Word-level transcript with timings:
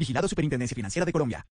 Vigilado 0.00 0.26
Superintendencia 0.26 0.74
Financiera 0.74 1.04
de 1.04 1.12
Colombia. 1.12 1.46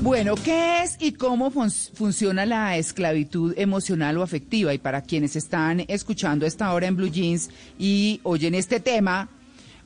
Bueno, 0.00 0.34
¿qué 0.36 0.82
es 0.82 0.96
y 1.00 1.12
cómo 1.12 1.50
funciona 1.50 2.46
la 2.46 2.76
esclavitud 2.76 3.54
emocional 3.58 4.16
o 4.16 4.22
afectiva? 4.22 4.72
Y 4.72 4.78
para 4.78 5.02
quienes 5.02 5.36
están 5.36 5.84
escuchando 5.88 6.46
esta 6.46 6.72
hora 6.72 6.86
en 6.86 6.96
Blue 6.96 7.10
Jeans 7.10 7.50
y 7.78 8.20
oyen 8.22 8.54
este 8.54 8.80
tema, 8.80 9.28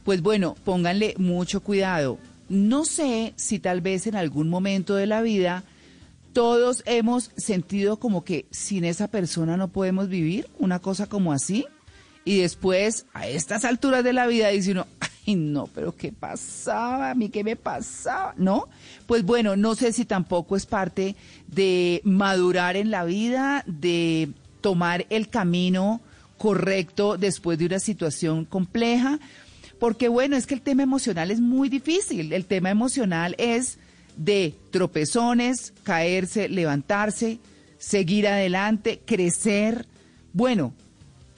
pues 0.05 0.23
bueno, 0.23 0.57
pónganle 0.65 1.15
mucho 1.19 1.61
cuidado. 1.61 2.19
No 2.49 2.85
sé 2.85 3.33
si 3.37 3.59
tal 3.59 3.81
vez 3.81 4.07
en 4.07 4.15
algún 4.15 4.49
momento 4.49 4.95
de 4.95 5.07
la 5.07 5.23
vida 5.23 5.65
todos 6.33 6.83
hemos 6.87 7.31
sentido 7.37 7.99
como 7.99 8.25
que 8.25 8.47
sin 8.51 8.85
esa 8.85 9.09
persona 9.09 9.57
no 9.57 9.69
podemos 9.69 10.09
vivir, 10.09 10.49
una 10.59 10.79
cosa 10.79 11.07
como 11.07 11.33
así. 11.33 11.67
Y 12.25 12.41
después, 12.41 13.07
a 13.15 13.27
estas 13.27 13.65
alturas 13.65 14.05
de 14.05 14.13
la 14.13 14.27
vida, 14.27 14.49
dice 14.49 14.73
uno, 14.73 14.87
no, 15.37 15.67
pero 15.75 15.95
¿qué 15.95 16.13
pasaba? 16.13 17.11
¿A 17.11 17.15
mí 17.15 17.29
qué 17.29 17.45
me 17.45 17.57
pasaba? 17.57 18.35
¿No? 18.37 18.69
Pues 19.07 19.25
bueno, 19.25 19.57
no 19.57 19.75
sé 19.75 19.93
si 19.93 20.05
tampoco 20.05 20.57
es 20.57 20.67
parte 20.67 21.17
de 21.47 22.01
madurar 22.05 22.77
en 22.77 22.91
la 22.91 23.05
vida, 23.05 23.65
de 23.67 24.31
tomar 24.61 25.07
el 25.11 25.29
camino 25.29 26.01
correcto 26.37 27.17
después 27.19 27.59
de 27.59 27.67
una 27.67 27.81
situación 27.81 28.45
compleja, 28.45 29.19
porque 29.79 30.09
bueno, 30.09 30.37
es 30.37 30.47
que 30.47 30.55
el 30.55 30.63
tema 30.63 30.83
emocional 30.83 31.31
es 31.31 31.41
muy 31.41 31.69
difícil. 31.69 32.33
El 32.33 32.47
tema 32.47 32.71
emocional 32.71 33.35
es 33.39 33.79
de 34.19 34.55
tropezones, 34.71 35.73
caerse, 35.85 36.49
levantarse, 36.49 37.39
seguir 37.79 38.29
adelante, 38.29 39.01
crecer. 39.07 39.87
Bueno, 40.35 40.75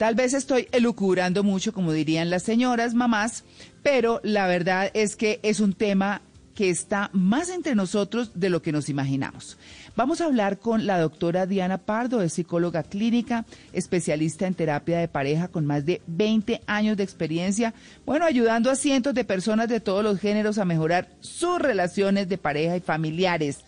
Tal 0.01 0.15
vez 0.15 0.33
estoy 0.33 0.67
elucubrando 0.71 1.43
mucho, 1.43 1.73
como 1.73 1.93
dirían 1.93 2.31
las 2.31 2.41
señoras, 2.41 2.95
mamás, 2.95 3.43
pero 3.83 4.19
la 4.23 4.47
verdad 4.47 4.89
es 4.95 5.15
que 5.15 5.39
es 5.43 5.59
un 5.59 5.73
tema 5.73 6.23
que 6.55 6.69
está 6.69 7.09
más 7.13 7.49
entre 7.49 7.75
nosotros 7.75 8.31
de 8.39 8.49
lo 8.49 8.61
que 8.61 8.71
nos 8.71 8.89
imaginamos. 8.89 9.57
Vamos 9.95 10.21
a 10.21 10.25
hablar 10.25 10.59
con 10.59 10.85
la 10.85 10.99
doctora 10.99 11.45
Diana 11.45 11.77
Pardo, 11.77 12.21
es 12.21 12.33
psicóloga 12.33 12.83
clínica, 12.83 13.45
especialista 13.73 14.47
en 14.47 14.53
terapia 14.53 14.99
de 14.99 15.07
pareja 15.07 15.47
con 15.47 15.65
más 15.65 15.85
de 15.85 16.01
20 16.07 16.61
años 16.67 16.97
de 16.97 17.03
experiencia, 17.03 17.73
bueno, 18.05 18.25
ayudando 18.25 18.71
a 18.71 18.75
cientos 18.75 19.13
de 19.13 19.23
personas 19.23 19.67
de 19.67 19.79
todos 19.79 20.03
los 20.03 20.19
géneros 20.19 20.57
a 20.57 20.65
mejorar 20.65 21.07
sus 21.19 21.59
relaciones 21.59 22.29
de 22.29 22.37
pareja 22.37 22.77
y 22.77 22.81
familiares. 22.81 23.63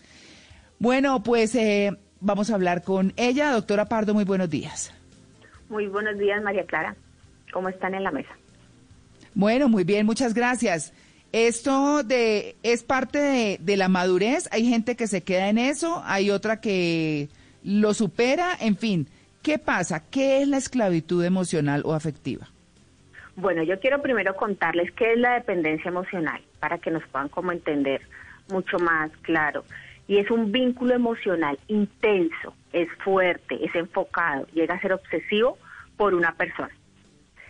Bueno, 0.78 1.22
pues 1.22 1.54
eh, 1.54 1.96
vamos 2.20 2.50
a 2.50 2.54
hablar 2.54 2.82
con 2.82 3.12
ella. 3.16 3.50
Doctora 3.52 3.86
Pardo, 3.86 4.14
muy 4.14 4.24
buenos 4.24 4.50
días. 4.50 4.92
Muy 5.68 5.86
buenos 5.88 6.18
días, 6.18 6.42
María 6.42 6.64
Clara. 6.66 6.96
¿Cómo 7.52 7.68
están 7.68 7.94
en 7.94 8.02
la 8.02 8.10
mesa? 8.10 8.30
Bueno, 9.34 9.68
muy 9.68 9.84
bien, 9.84 10.06
muchas 10.06 10.34
gracias. 10.34 10.92
Esto 11.34 12.04
de 12.04 12.54
es 12.62 12.84
parte 12.84 13.18
de, 13.18 13.58
de, 13.60 13.76
la 13.76 13.88
madurez. 13.88 14.48
Hay 14.52 14.68
gente 14.68 14.94
que 14.94 15.08
se 15.08 15.24
queda 15.24 15.48
en 15.48 15.58
eso, 15.58 16.00
hay 16.04 16.30
otra 16.30 16.60
que 16.60 17.28
lo 17.64 17.92
supera. 17.92 18.56
En 18.60 18.76
fin, 18.76 19.08
¿qué 19.42 19.58
pasa? 19.58 20.04
¿Qué 20.12 20.42
es 20.42 20.46
la 20.46 20.58
esclavitud 20.58 21.24
emocional 21.24 21.82
o 21.84 21.92
afectiva? 21.92 22.46
Bueno, 23.34 23.64
yo 23.64 23.80
quiero 23.80 24.00
primero 24.00 24.36
contarles 24.36 24.92
qué 24.92 25.14
es 25.14 25.18
la 25.18 25.34
dependencia 25.34 25.88
emocional 25.88 26.40
para 26.60 26.78
que 26.78 26.92
nos 26.92 27.04
puedan 27.08 27.28
como 27.28 27.50
entender 27.50 28.02
mucho 28.48 28.78
más 28.78 29.10
claro 29.22 29.64
y 30.06 30.18
es 30.18 30.30
un 30.30 30.52
vínculo 30.52 30.94
emocional 30.94 31.58
intenso, 31.66 32.54
es 32.72 32.88
fuerte, 33.02 33.58
es 33.60 33.74
enfocado, 33.74 34.46
llega 34.52 34.74
a 34.74 34.80
ser 34.80 34.92
obsesivo 34.92 35.58
por 35.96 36.14
una 36.14 36.36
persona. 36.36 36.70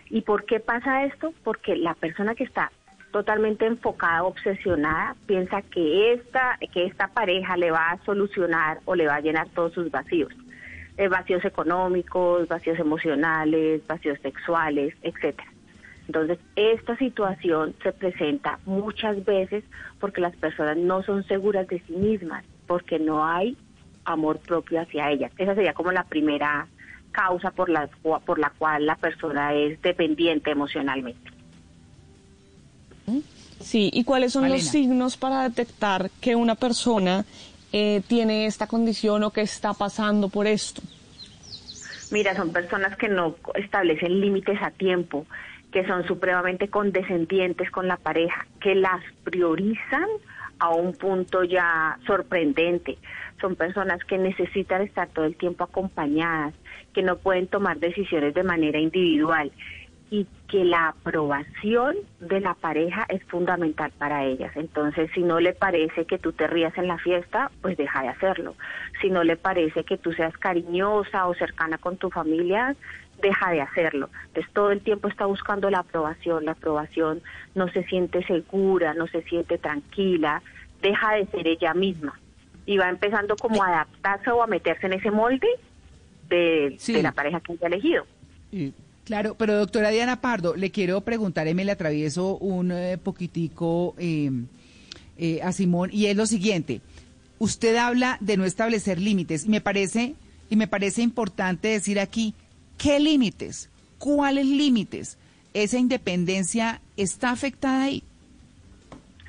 ¿Y 0.09 0.21
por 0.21 0.45
qué 0.45 0.59
pasa 0.59 1.05
esto? 1.05 1.35
Porque 1.43 1.75
la 1.75 1.93
persona 1.93 2.33
que 2.33 2.45
está 2.45 2.71
totalmente 3.15 3.65
enfocada, 3.65 4.25
obsesionada, 4.25 5.15
piensa 5.25 5.61
que 5.61 6.11
esta, 6.11 6.59
que 6.73 6.85
esta 6.85 7.07
pareja 7.07 7.55
le 7.55 7.71
va 7.71 7.91
a 7.91 7.97
solucionar 8.03 8.79
o 8.83 8.93
le 8.93 9.07
va 9.07 9.15
a 9.15 9.21
llenar 9.21 9.47
todos 9.55 9.71
sus 9.71 9.89
vacíos. 9.89 10.33
Eh, 10.97 11.07
vacíos 11.07 11.45
económicos, 11.45 12.45
vacíos 12.49 12.77
emocionales, 12.77 13.87
vacíos 13.87 14.19
sexuales, 14.21 14.95
etcétera. 15.01 15.49
Entonces, 16.07 16.39
esta 16.57 16.97
situación 16.97 17.73
se 17.81 17.93
presenta 17.93 18.59
muchas 18.65 19.23
veces 19.23 19.63
porque 20.01 20.19
las 20.19 20.35
personas 20.35 20.75
no 20.75 21.01
son 21.01 21.23
seguras 21.23 21.69
de 21.69 21.79
sí 21.87 21.93
mismas, 21.93 22.43
porque 22.67 22.99
no 22.99 23.25
hay 23.25 23.55
amor 24.03 24.39
propio 24.39 24.81
hacia 24.81 25.09
ellas. 25.09 25.31
Esa 25.37 25.55
sería 25.55 25.73
como 25.73 25.93
la 25.93 26.03
primera 26.03 26.67
causa 27.13 27.51
por 27.51 27.69
la, 27.69 27.87
por 28.25 28.39
la 28.39 28.49
cual 28.49 28.85
la 28.85 28.97
persona 28.97 29.53
es 29.53 29.81
dependiente 29.81 30.51
emocionalmente. 30.51 31.34
Sí, 33.61 33.89
¿y 33.93 34.03
cuáles 34.03 34.33
son 34.33 34.49
los 34.49 34.63
signos 34.63 35.17
para 35.17 35.43
detectar 35.43 36.09
que 36.21 36.35
una 36.35 36.55
persona 36.55 37.25
eh, 37.71 38.01
tiene 38.07 38.45
esta 38.45 38.67
condición 38.67 39.23
o 39.23 39.31
que 39.31 39.41
está 39.41 39.73
pasando 39.73 40.29
por 40.29 40.47
esto? 40.47 40.81
Mira, 42.11 42.35
son 42.35 42.51
personas 42.51 42.95
que 42.97 43.09
no 43.09 43.35
establecen 43.55 44.21
límites 44.21 44.59
a 44.61 44.71
tiempo, 44.71 45.25
que 45.71 45.85
son 45.87 46.05
supremamente 46.05 46.67
condescendientes 46.67 47.71
con 47.71 47.87
la 47.87 47.97
pareja, 47.97 48.45
que 48.61 48.75
las 48.75 49.03
priorizan 49.23 50.05
a 50.59 50.69
un 50.69 50.93
punto 50.93 51.43
ya 51.43 51.97
sorprendente. 52.05 52.97
Son 53.41 53.55
personas 53.55 54.03
que 54.05 54.17
necesitan 54.17 54.81
estar 54.81 55.09
todo 55.09 55.25
el 55.25 55.35
tiempo 55.35 55.63
acompañadas, 55.63 56.53
que 56.93 57.01
no 57.01 57.17
pueden 57.17 57.47
tomar 57.47 57.79
decisiones 57.79 58.33
de 58.33 58.43
manera 58.43 58.79
individual 58.79 59.51
y 60.11 60.27
que 60.47 60.63
la 60.63 60.89
aprobación 60.89 61.95
de 62.19 62.39
la 62.39 62.53
pareja 62.53 63.05
es 63.09 63.23
fundamental 63.25 63.91
para 63.97 64.23
ellas. 64.23 64.55
Entonces, 64.55 65.09
si 65.13 65.21
no 65.23 65.39
le 65.39 65.53
parece 65.53 66.05
que 66.05 66.19
tú 66.19 66.31
te 66.31 66.47
rías 66.47 66.77
en 66.77 66.87
la 66.87 66.97
fiesta, 66.97 67.51
pues 67.61 67.75
deja 67.77 68.03
de 68.03 68.09
hacerlo. 68.09 68.55
Si 69.01 69.09
no 69.09 69.23
le 69.23 69.35
parece 69.35 69.83
que 69.83 69.97
tú 69.97 70.13
seas 70.13 70.37
cariñosa 70.37 71.27
o 71.27 71.33
cercana 71.33 71.77
con 71.77 71.97
tu 71.97 72.09
familia, 72.09 72.75
deja 73.21 73.51
de 73.51 73.61
hacerlo. 73.61 74.09
Entonces 74.27 74.51
todo 74.53 74.71
el 74.71 74.81
tiempo 74.81 75.07
está 75.07 75.25
buscando 75.25 75.69
la 75.69 75.79
aprobación, 75.79 76.45
la 76.45 76.51
aprobación 76.51 77.21
no 77.55 77.67
se 77.69 77.83
siente 77.85 78.23
segura, 78.25 78.93
no 78.93 79.07
se 79.07 79.23
siente 79.23 79.57
tranquila, 79.57 80.41
deja 80.81 81.13
de 81.15 81.25
ser 81.27 81.47
ella 81.47 81.73
misma 81.73 82.19
y 82.65 82.77
va 82.77 82.89
empezando 82.89 83.35
como 83.35 83.63
a 83.63 83.69
adaptarse 83.69 84.31
o 84.31 84.41
a 84.41 84.47
meterse 84.47 84.87
en 84.87 84.93
ese 84.93 85.11
molde 85.11 85.47
de, 86.29 86.77
la 87.01 87.11
pareja 87.11 87.39
que 87.39 87.53
haya 87.53 87.67
elegido. 87.67 88.05
Claro, 89.05 89.35
pero 89.35 89.57
doctora 89.57 89.89
Diana 89.89 90.19
Pardo, 90.19 90.55
le 90.55 90.71
quiero 90.71 91.01
preguntar, 91.01 91.47
y 91.47 91.53
me 91.53 91.63
le 91.63 91.71
atravieso 91.71 92.37
un 92.37 92.71
eh, 92.71 92.97
poquitico 92.97 93.95
eh, 93.97 94.31
eh, 95.17 95.41
a 95.43 95.51
Simón, 95.51 95.89
y 95.93 96.07
es 96.07 96.17
lo 96.17 96.25
siguiente, 96.25 96.81
usted 97.39 97.75
habla 97.75 98.17
de 98.19 98.35
no 98.35 98.45
establecer 98.45 98.99
límites, 98.99 99.47
me 99.47 99.61
parece, 99.61 100.15
y 100.49 100.55
me 100.55 100.67
parece 100.67 101.03
importante 101.03 101.67
decir 101.67 101.99
aquí, 101.99 102.33
¿Qué 102.77 102.99
límites? 102.99 103.69
¿Cuáles 103.97 104.45
límites? 104.45 105.17
¿Esa 105.53 105.77
independencia 105.77 106.81
está 106.97 107.31
afectada 107.31 107.83
ahí? 107.83 108.03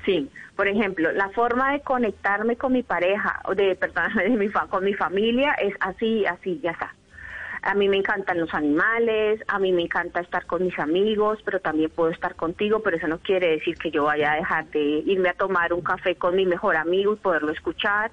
Sí, 0.05 0.29
por 0.55 0.67
ejemplo, 0.67 1.11
la 1.11 1.29
forma 1.29 1.73
de 1.73 1.81
conectarme 1.81 2.55
con 2.55 2.73
mi 2.73 2.83
pareja, 2.83 3.41
o 3.45 3.55
de, 3.55 3.75
perdón, 3.75 4.13
de 4.15 4.29
mi, 4.29 4.49
con 4.49 4.83
mi 4.83 4.93
familia 4.93 5.53
es 5.53 5.73
así, 5.79 6.25
así, 6.25 6.59
ya 6.61 6.71
está. 6.71 6.93
A 7.61 7.73
mí 7.73 7.89
me 7.89 7.97
encantan 7.97 8.39
los 8.39 8.53
animales, 8.53 9.41
a 9.47 9.59
mí 9.59 9.71
me 9.71 9.81
encanta 9.81 10.21
estar 10.21 10.45
con 10.45 10.63
mis 10.63 10.77
amigos, 10.79 11.39
pero 11.43 11.59
también 11.59 11.89
puedo 11.89 12.11
estar 12.11 12.35
contigo, 12.35 12.81
pero 12.81 12.97
eso 12.97 13.07
no 13.07 13.19
quiere 13.19 13.49
decir 13.49 13.77
que 13.77 13.91
yo 13.91 14.03
vaya 14.05 14.33
a 14.33 14.35
dejar 14.35 14.67
de 14.67 14.79
irme 14.79 15.29
a 15.29 15.33
tomar 15.33 15.73
un 15.73 15.81
café 15.81 16.15
con 16.15 16.35
mi 16.35 16.45
mejor 16.45 16.75
amigo 16.75 17.13
y 17.13 17.17
poderlo 17.17 17.51
escuchar. 17.51 18.11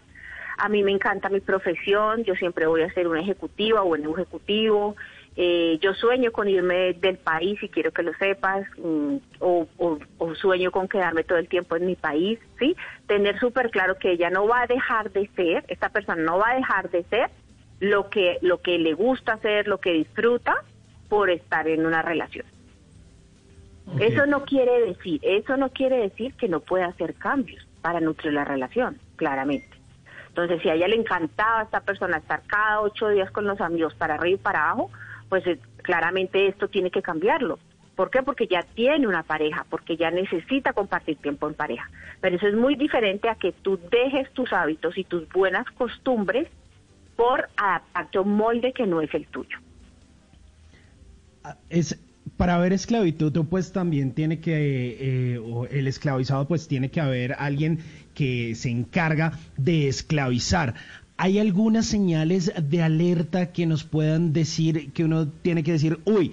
A 0.56 0.68
mí 0.68 0.82
me 0.82 0.92
encanta 0.92 1.28
mi 1.28 1.40
profesión, 1.40 2.24
yo 2.24 2.34
siempre 2.34 2.66
voy 2.66 2.82
a 2.82 2.92
ser 2.94 3.08
una 3.08 3.20
ejecutiva 3.20 3.82
o 3.82 3.86
un 3.86 4.08
ejecutivo. 4.08 4.96
Eh, 5.36 5.78
yo 5.80 5.94
sueño 5.94 6.30
con 6.30 6.48
irme 6.48 6.92
del 6.94 7.18
país 7.18 7.60
y 7.60 7.68
quiero 7.68 7.90
que 7.90 8.04
lo 8.04 8.14
sepas, 8.14 8.66
mm, 8.78 9.16
o, 9.40 9.66
sueño 10.36 10.70
con 10.70 10.88
quedarme 10.88 11.24
todo 11.24 11.38
el 11.38 11.48
tiempo 11.48 11.76
en 11.76 11.86
mi 11.86 11.96
país, 11.96 12.38
¿sí? 12.58 12.76
Tener 13.06 13.38
súper 13.40 13.70
claro 13.70 13.98
que 13.98 14.12
ella 14.12 14.30
no 14.30 14.46
va 14.46 14.62
a 14.62 14.66
dejar 14.66 15.10
de 15.10 15.28
ser, 15.34 15.64
esta 15.68 15.88
persona 15.88 16.22
no 16.22 16.38
va 16.38 16.50
a 16.50 16.56
dejar 16.56 16.90
de 16.90 17.02
ser 17.04 17.30
lo 17.84 18.08
que, 18.08 18.38
lo 18.40 18.62
que 18.62 18.78
le 18.78 18.94
gusta 18.94 19.34
hacer, 19.34 19.68
lo 19.68 19.78
que 19.78 19.92
disfruta 19.92 20.54
por 21.08 21.30
estar 21.30 21.68
en 21.68 21.84
una 21.84 22.02
relación. 22.02 22.46
Eso 24.00 24.24
no 24.24 24.44
quiere 24.44 24.80
decir, 24.86 25.20
eso 25.22 25.58
no 25.58 25.68
quiere 25.68 25.98
decir 25.98 26.32
que 26.34 26.48
no 26.48 26.60
pueda 26.60 26.86
hacer 26.86 27.14
cambios 27.14 27.66
para 27.82 28.00
nutrir 28.00 28.32
la 28.32 28.44
relación, 28.44 28.98
claramente. 29.16 29.68
Entonces, 30.28 30.62
si 30.62 30.70
a 30.70 30.74
ella 30.74 30.88
le 30.88 30.96
encantaba 30.96 31.60
a 31.60 31.64
esta 31.64 31.80
persona 31.80 32.16
estar 32.16 32.42
cada 32.46 32.80
ocho 32.80 33.08
días 33.08 33.30
con 33.30 33.46
los 33.46 33.60
amigos 33.60 33.94
para 33.94 34.14
arriba 34.14 34.36
y 34.36 34.42
para 34.42 34.64
abajo, 34.64 34.90
pues 35.28 35.46
eh, 35.46 35.58
claramente 35.82 36.48
esto 36.48 36.68
tiene 36.68 36.90
que 36.90 37.02
cambiarlo. 37.02 37.58
¿Por 37.94 38.10
qué? 38.10 38.22
Porque 38.22 38.46
ya 38.46 38.62
tiene 38.62 39.06
una 39.06 39.22
pareja, 39.22 39.66
porque 39.68 39.96
ya 39.96 40.10
necesita 40.10 40.72
compartir 40.72 41.18
tiempo 41.18 41.46
en 41.46 41.54
pareja. 41.54 41.88
Pero 42.22 42.36
eso 42.36 42.48
es 42.48 42.54
muy 42.54 42.74
diferente 42.74 43.28
a 43.28 43.34
que 43.36 43.52
tú 43.52 43.78
dejes 43.90 44.32
tus 44.32 44.52
hábitos 44.52 44.96
y 44.96 45.04
tus 45.04 45.28
buenas 45.28 45.70
costumbres 45.72 46.48
por 47.16 47.48
adaptarte 47.56 48.20
molde 48.20 48.72
que 48.72 48.86
no 48.86 49.00
es 49.00 49.12
el 49.14 49.26
tuyo. 49.26 49.58
Ah, 51.42 51.56
es 51.70 51.98
para 52.36 52.54
haber 52.54 52.72
esclavitud 52.72 53.32
pues 53.48 53.72
también 53.72 54.12
tiene 54.12 54.40
que 54.40 55.34
eh, 55.34 55.68
el 55.70 55.86
esclavizado 55.86 56.48
pues 56.48 56.66
tiene 56.66 56.90
que 56.90 57.00
haber 57.00 57.34
alguien 57.38 57.80
que 58.14 58.54
se 58.54 58.70
encarga 58.70 59.38
de 59.56 59.88
esclavizar 59.88 60.74
¿Hay 61.16 61.38
algunas 61.38 61.86
señales 61.86 62.52
de 62.60 62.82
alerta 62.82 63.52
que 63.52 63.66
nos 63.66 63.84
puedan 63.84 64.32
decir 64.32 64.90
que 64.92 65.04
uno 65.04 65.28
tiene 65.28 65.62
que 65.62 65.70
decir, 65.72 66.00
uy, 66.04 66.32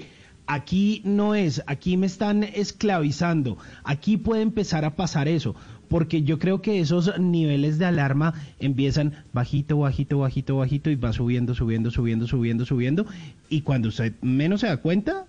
aquí 0.53 1.01
no 1.06 1.33
es, 1.33 1.63
aquí 1.65 1.98
me 1.98 2.06
están 2.06 2.44
esclavizando, 2.44 3.57
aquí 3.83 4.18
puede 4.18 4.42
empezar 4.42 4.83
a 4.86 4.95
pasar 4.95 5.27
eso? 5.27 5.56
Porque 5.89 6.24
yo 6.24 6.39
creo 6.39 6.62
que 6.62 6.80
esos 6.80 7.19
niveles 7.19 7.77
de 7.77 7.86
alarma 7.86 8.33
empiezan 8.59 9.24
bajito, 9.33 9.77
bajito, 9.80 10.19
bajito, 10.19 10.57
bajito 10.57 10.89
y 10.89 10.95
va 10.95 11.12
subiendo, 11.12 11.53
subiendo, 11.53 11.92
subiendo, 11.92 12.27
subiendo, 12.27 12.65
subiendo. 12.65 13.06
Y 13.50 13.62
cuando 13.62 13.89
usted 13.89 14.13
menos 14.21 14.62
se 14.62 14.68
da 14.68 14.77
cuenta, 14.77 15.25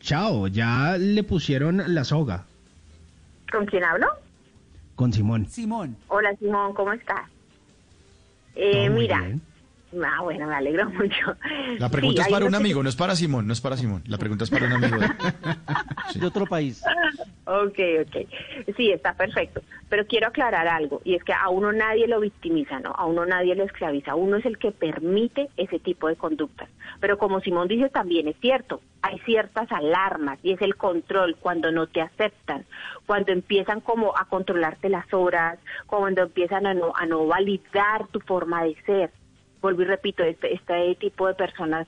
chao, 0.00 0.48
ya 0.48 0.96
le 0.98 1.22
pusieron 1.22 1.82
la 1.94 2.02
soga. 2.04 2.46
¿Con 3.52 3.66
quién 3.66 3.84
hablo? 3.84 4.06
Con 4.96 5.12
Simón. 5.12 5.46
Simón. 5.46 5.96
Hola 6.08 6.34
Simón, 6.36 6.74
¿cómo 6.74 6.92
estás? 6.92 7.28
Eh, 8.56 8.90
mira, 8.90 9.38
Ah, 9.92 10.22
bueno, 10.22 10.46
me 10.46 10.54
alegro 10.54 10.88
mucho. 10.90 11.36
La 11.78 11.88
pregunta 11.88 12.22
es 12.22 12.28
para 12.28 12.44
un 12.44 12.54
amigo, 12.54 12.82
no 12.82 12.88
es 12.88 12.96
para 12.96 13.16
Simón, 13.16 13.46
no 13.46 13.52
es 13.52 13.60
para 13.60 13.76
Simón. 13.76 14.02
La 14.06 14.18
pregunta 14.18 14.44
es 14.44 14.50
para 14.50 14.66
un 14.66 14.72
amigo 14.72 14.98
de, 14.98 16.26
otro 16.26 16.46
país. 16.46 16.82
Ok, 17.52 17.80
ok. 18.06 18.28
Sí, 18.76 18.92
está 18.92 19.14
perfecto. 19.14 19.60
Pero 19.88 20.06
quiero 20.06 20.28
aclarar 20.28 20.68
algo, 20.68 21.00
y 21.02 21.16
es 21.16 21.24
que 21.24 21.32
a 21.32 21.48
uno 21.48 21.72
nadie 21.72 22.06
lo 22.06 22.20
victimiza, 22.20 22.78
¿no? 22.78 22.90
A 22.92 23.06
uno 23.06 23.26
nadie 23.26 23.56
lo 23.56 23.64
esclaviza. 23.64 24.14
Uno 24.14 24.36
es 24.36 24.46
el 24.46 24.56
que 24.56 24.70
permite 24.70 25.48
ese 25.56 25.80
tipo 25.80 26.06
de 26.06 26.14
conductas. 26.14 26.68
Pero 27.00 27.18
como 27.18 27.40
Simón 27.40 27.66
dice, 27.66 27.88
también 27.88 28.28
es 28.28 28.36
cierto. 28.40 28.80
Hay 29.02 29.18
ciertas 29.20 29.66
alarmas, 29.72 30.38
y 30.44 30.52
es 30.52 30.62
el 30.62 30.76
control 30.76 31.34
cuando 31.40 31.72
no 31.72 31.88
te 31.88 32.00
aceptan, 32.00 32.66
cuando 33.06 33.32
empiezan 33.32 33.80
como 33.80 34.16
a 34.16 34.26
controlarte 34.26 34.88
las 34.88 35.12
horas, 35.12 35.58
cuando 35.86 36.22
empiezan 36.22 36.66
a 36.66 36.74
no, 36.74 36.92
a 36.94 37.04
no 37.06 37.26
validar 37.26 38.06
tu 38.12 38.20
forma 38.20 38.62
de 38.62 38.76
ser 38.86 39.10
vuelvo 39.60 39.82
y 39.82 39.86
repito, 39.86 40.22
este, 40.22 40.54
este 40.54 40.94
tipo 40.96 41.26
de 41.26 41.34
personas 41.34 41.86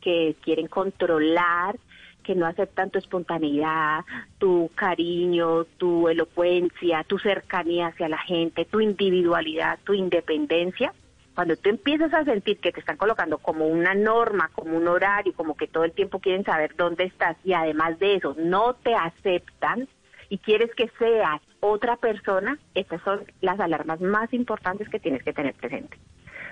que 0.00 0.36
quieren 0.42 0.66
controlar, 0.66 1.78
que 2.22 2.34
no 2.34 2.46
aceptan 2.46 2.90
tu 2.90 2.98
espontaneidad, 2.98 4.04
tu 4.38 4.70
cariño, 4.74 5.64
tu 5.78 6.08
elocuencia, 6.08 7.04
tu 7.04 7.18
cercanía 7.18 7.88
hacia 7.88 8.08
la 8.08 8.18
gente, 8.18 8.64
tu 8.64 8.80
individualidad, 8.80 9.78
tu 9.84 9.94
independencia, 9.94 10.92
cuando 11.34 11.56
tú 11.56 11.70
empiezas 11.70 12.12
a 12.12 12.24
sentir 12.24 12.58
que 12.58 12.72
te 12.72 12.80
están 12.80 12.96
colocando 12.96 13.38
como 13.38 13.66
una 13.66 13.94
norma, 13.94 14.50
como 14.52 14.76
un 14.76 14.86
horario, 14.88 15.32
como 15.32 15.56
que 15.56 15.68
todo 15.68 15.84
el 15.84 15.92
tiempo 15.92 16.18
quieren 16.18 16.44
saber 16.44 16.74
dónde 16.76 17.04
estás 17.04 17.36
y 17.44 17.52
además 17.52 17.98
de 17.98 18.16
eso 18.16 18.34
no 18.38 18.74
te 18.74 18.94
aceptan 18.94 19.88
y 20.28 20.38
quieres 20.38 20.74
que 20.74 20.90
seas 20.98 21.40
otra 21.60 21.96
persona, 21.96 22.58
estas 22.74 23.02
son 23.02 23.24
las 23.40 23.58
alarmas 23.58 24.00
más 24.00 24.32
importantes 24.32 24.88
que 24.88 25.00
tienes 25.00 25.22
que 25.22 25.32
tener 25.32 25.54
presente. 25.54 25.96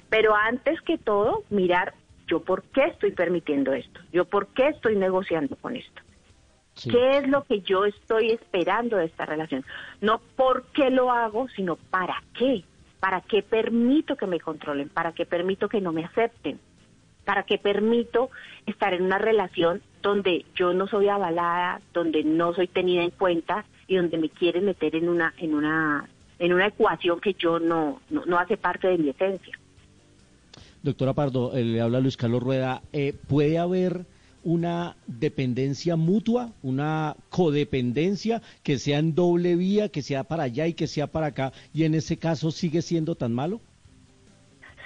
Pero 0.08 0.34
antes 0.34 0.80
que 0.82 0.98
todo, 0.98 1.44
mirar 1.50 1.94
yo 2.26 2.40
por 2.42 2.62
qué 2.64 2.84
estoy 2.84 3.12
permitiendo 3.12 3.72
esto, 3.72 4.00
yo 4.12 4.24
por 4.24 4.48
qué 4.48 4.68
estoy 4.68 4.96
negociando 4.96 5.56
con 5.56 5.76
esto. 5.76 6.02
¿Qué 6.84 7.18
es 7.18 7.28
lo 7.28 7.42
que 7.42 7.60
yo 7.60 7.84
estoy 7.84 8.30
esperando 8.30 8.98
de 8.98 9.06
esta 9.06 9.26
relación? 9.26 9.64
No 10.00 10.20
por 10.36 10.66
qué 10.66 10.90
lo 10.90 11.10
hago, 11.10 11.48
sino 11.48 11.76
para 11.76 12.22
qué. 12.34 12.62
¿Para 13.00 13.20
qué 13.20 13.42
permito 13.42 14.16
que 14.16 14.26
me 14.26 14.40
controlen? 14.40 14.88
¿Para 14.88 15.12
qué 15.12 15.26
permito 15.26 15.68
que 15.68 15.80
no 15.80 15.92
me 15.92 16.04
acepten? 16.04 16.60
¿Para 17.24 17.42
qué 17.42 17.58
permito 17.58 18.30
estar 18.66 18.94
en 18.94 19.02
una 19.02 19.18
relación 19.18 19.82
donde 20.02 20.44
yo 20.54 20.72
no 20.72 20.86
soy 20.86 21.08
avalada, 21.08 21.80
donde 21.92 22.24
no 22.24 22.54
soy 22.54 22.68
tenida 22.68 23.02
en 23.02 23.10
cuenta 23.10 23.64
y 23.86 23.96
donde 23.96 24.18
me 24.18 24.30
quieren 24.30 24.64
meter 24.64 24.94
en 24.94 25.08
una 25.08 25.34
en 25.38 25.54
una 25.54 26.08
en 26.38 26.52
una 26.52 26.66
ecuación 26.68 27.20
que 27.20 27.34
yo 27.34 27.58
no, 27.58 28.00
no 28.10 28.38
hace 28.38 28.56
parte 28.56 28.88
de 28.88 28.98
mi 28.98 29.10
esencia? 29.10 29.58
Doctora 30.88 31.12
Pardo, 31.12 31.56
eh, 31.56 31.64
le 31.64 31.80
habla 31.80 32.00
Luis 32.00 32.16
Carlos 32.16 32.42
Rueda. 32.42 32.82
Eh, 32.92 33.14
¿Puede 33.28 33.58
haber 33.58 34.06
una 34.42 34.96
dependencia 35.06 35.96
mutua, 35.96 36.52
una 36.62 37.14
codependencia 37.28 38.40
que 38.62 38.78
sea 38.78 38.98
en 38.98 39.14
doble 39.14 39.56
vía, 39.56 39.90
que 39.90 40.02
sea 40.02 40.24
para 40.24 40.44
allá 40.44 40.66
y 40.66 40.74
que 40.74 40.86
sea 40.86 41.06
para 41.06 41.26
acá, 41.26 41.52
y 41.74 41.84
en 41.84 41.94
ese 41.94 42.16
caso 42.16 42.50
sigue 42.50 42.80
siendo 42.82 43.14
tan 43.14 43.34
malo? 43.34 43.60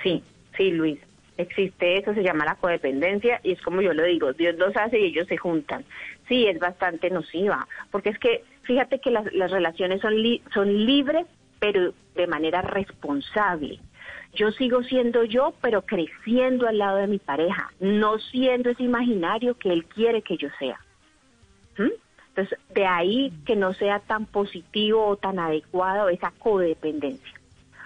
Sí, 0.03 0.23
sí, 0.57 0.71
Luis. 0.71 0.99
Existe 1.39 1.99
eso, 1.99 2.13
se 2.13 2.23
llama 2.23 2.45
la 2.45 2.57
codependencia 2.57 3.41
y 3.43 3.53
es 3.53 3.63
como 3.63 3.81
yo 3.81 3.95
lo 3.95 4.05
digo, 4.05 4.33
Dios 4.33 4.57
los 4.59 4.77
hace 4.77 5.01
y 5.01 5.07
ellos 5.07 5.27
se 5.29 5.37
juntan. 5.37 5.85
Sí, 6.29 6.47
es 6.47 6.59
bastante 6.59 7.09
nociva, 7.11 7.67
porque 7.91 8.11
es 8.11 8.19
que 8.19 8.45
fíjate 8.63 8.99
que 8.99 9.11
las, 9.11 9.25
relaciones 9.33 10.01
son, 10.01 10.15
son 10.53 10.85
libres, 10.85 11.27
pero 11.59 11.95
de 12.15 12.27
manera 12.27 12.61
responsable. 12.63 13.79
Yo 14.35 14.51
sigo 14.53 14.83
siendo 14.83 15.25
yo, 15.25 15.53
pero 15.61 15.83
creciendo 15.83 16.67
al 16.67 16.79
lado 16.79 16.97
de 16.99 17.07
mi 17.07 17.19
pareja, 17.19 17.71
no 17.81 18.19
siendo 18.19 18.71
ese 18.71 18.83
imaginario 18.83 19.59
que 19.59 19.73
él 19.73 19.85
quiere 19.85 20.23
que 20.23 20.37
yo 20.39 20.49
sea. 20.59 20.81
¿Mm? 21.77 21.91
Entonces, 22.29 22.59
de 22.71 22.87
ahí 22.87 23.33
que 23.45 23.57
no 23.57 23.75
sea 23.75 24.01
tan 24.01 24.25
positivo 24.25 25.07
o 25.07 25.17
tan 25.17 25.39
adecuado 25.39 26.09
esa 26.09 26.33
codependencia. 26.39 27.39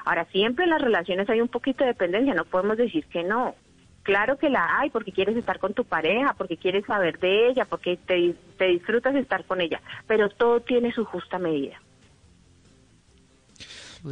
Ahora, 0.04 0.25
siempre 0.26 0.64
en 0.64 0.70
las 0.70 0.81
relaciones 0.81 1.28
hay 1.28 1.40
un 1.40 1.48
poquito 1.48 1.82
de 1.82 1.90
dependencia, 1.90 2.32
no 2.32 2.44
podemos 2.44 2.76
decir 2.76 3.04
que 3.06 3.25
no. 3.25 3.56
Claro 4.04 4.38
que 4.38 4.48
la 4.48 4.78
hay 4.78 4.90
porque 4.90 5.10
quieres 5.10 5.37
estar 5.37 5.58
con 5.58 5.75
tu 5.75 5.84
pareja, 5.84 6.32
porque 6.38 6.56
quieres 6.56 6.87
saber 6.87 7.19
de 7.19 7.48
ella, 7.48 7.64
porque 7.64 7.96
te, 7.96 8.37
te 8.56 8.66
disfrutas 8.66 9.16
estar 9.16 9.44
con 9.44 9.60
ella, 9.60 9.81
pero 10.06 10.28
todo 10.28 10.60
tiene 10.60 10.93
su 10.93 11.04
justa 11.04 11.40
medida. 11.40 11.81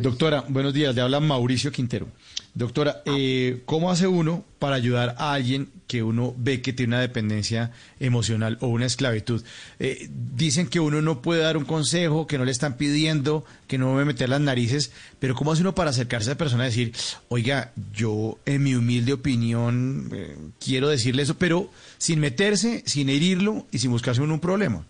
Doctora, 0.02 0.44
buenos 0.48 0.74
días. 0.74 0.92
Le 0.94 1.02
habla 1.02 1.20
Mauricio 1.20 1.70
Quintero. 1.70 2.08
Doctora, 2.52 3.02
eh, 3.04 3.62
¿cómo 3.64 3.92
hace 3.92 4.08
uno 4.08 4.44
para 4.58 4.74
ayudar 4.74 5.14
a 5.18 5.32
alguien 5.32 5.68
que 5.86 6.02
uno 6.02 6.34
ve 6.36 6.62
que 6.62 6.72
tiene 6.72 6.94
una 6.94 7.00
dependencia 7.00 7.70
emocional 8.00 8.58
o 8.60 8.68
una 8.68 8.86
esclavitud? 8.86 9.44
Eh, 9.78 10.08
dicen 10.10 10.68
que 10.68 10.80
uno 10.80 11.00
no 11.00 11.22
puede 11.22 11.42
dar 11.42 11.56
un 11.56 11.64
consejo, 11.64 12.26
que 12.26 12.38
no 12.38 12.44
le 12.44 12.50
están 12.50 12.76
pidiendo, 12.76 13.44
que 13.68 13.78
no 13.78 13.90
debe 13.90 14.04
meter 14.04 14.28
las 14.28 14.40
narices, 14.40 14.92
pero 15.20 15.36
¿cómo 15.36 15.52
hace 15.52 15.62
uno 15.62 15.76
para 15.76 15.90
acercarse 15.90 16.30
a 16.30 16.32
esa 16.32 16.38
persona 16.38 16.64
y 16.64 16.70
decir, 16.70 16.92
oiga, 17.28 17.72
yo 17.92 18.38
en 18.46 18.64
mi 18.64 18.74
humilde 18.74 19.12
opinión 19.12 20.10
eh, 20.12 20.36
quiero 20.58 20.88
decirle 20.88 21.22
eso, 21.22 21.36
pero 21.38 21.70
sin 21.98 22.18
meterse, 22.18 22.82
sin 22.84 23.10
herirlo 23.10 23.66
y 23.70 23.78
sin 23.78 23.92
buscarse 23.92 24.22
uno 24.22 24.34
un 24.34 24.40
problema? 24.40 24.84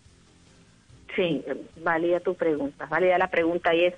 Sí, 1.14 1.42
válida 1.82 2.20
tu 2.20 2.34
pregunta, 2.34 2.87
válida 2.87 3.18
la 3.18 3.30
pregunta 3.30 3.75
y 3.75 3.84
es 3.84 3.94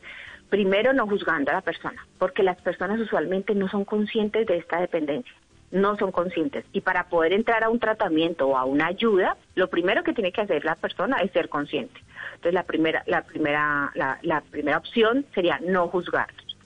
primero 0.49 0.93
no 0.93 1.07
juzgando 1.07 1.51
a 1.51 1.55
la 1.55 1.61
persona, 1.61 2.07
porque 2.19 2.43
las 2.43 2.61
personas 2.61 3.01
usualmente 3.01 3.55
no 3.55 3.69
son 3.69 3.85
conscientes 3.85 4.47
de 4.47 4.59
esta 4.59 4.81
dependencia, 4.81 5.33
no 5.71 5.97
son 5.97 6.13
conscientes. 6.13 6.65
Y 6.73 6.81
para 6.81 7.09
poder 7.09 7.33
entrar 7.33 7.65
a 7.65 7.71
un 7.71 7.81
tratamiento 7.81 8.49
o 8.49 8.57
a 8.57 8.65
una 8.65 8.87
ayuda, 8.87 9.37
lo 9.55 9.69
primero 9.69 10.05
que 10.05 10.13
tiene 10.13 10.33
que 10.33 10.41
hacer 10.41 10.65
la 10.65 10.77
persona 10.77 11.17
es 11.19 11.33
ser 11.33 11.49
consciente. 11.49 12.01
Entonces 12.35 12.55
la 12.55 12.63
primera, 12.63 13.03
la 13.07 13.23
primera, 13.23 13.93
la, 13.95 14.41
primera 14.51 14.79
opción 14.79 15.27
sería 15.35 15.59
no 15.67 15.89
juzgarlos. 15.89 16.57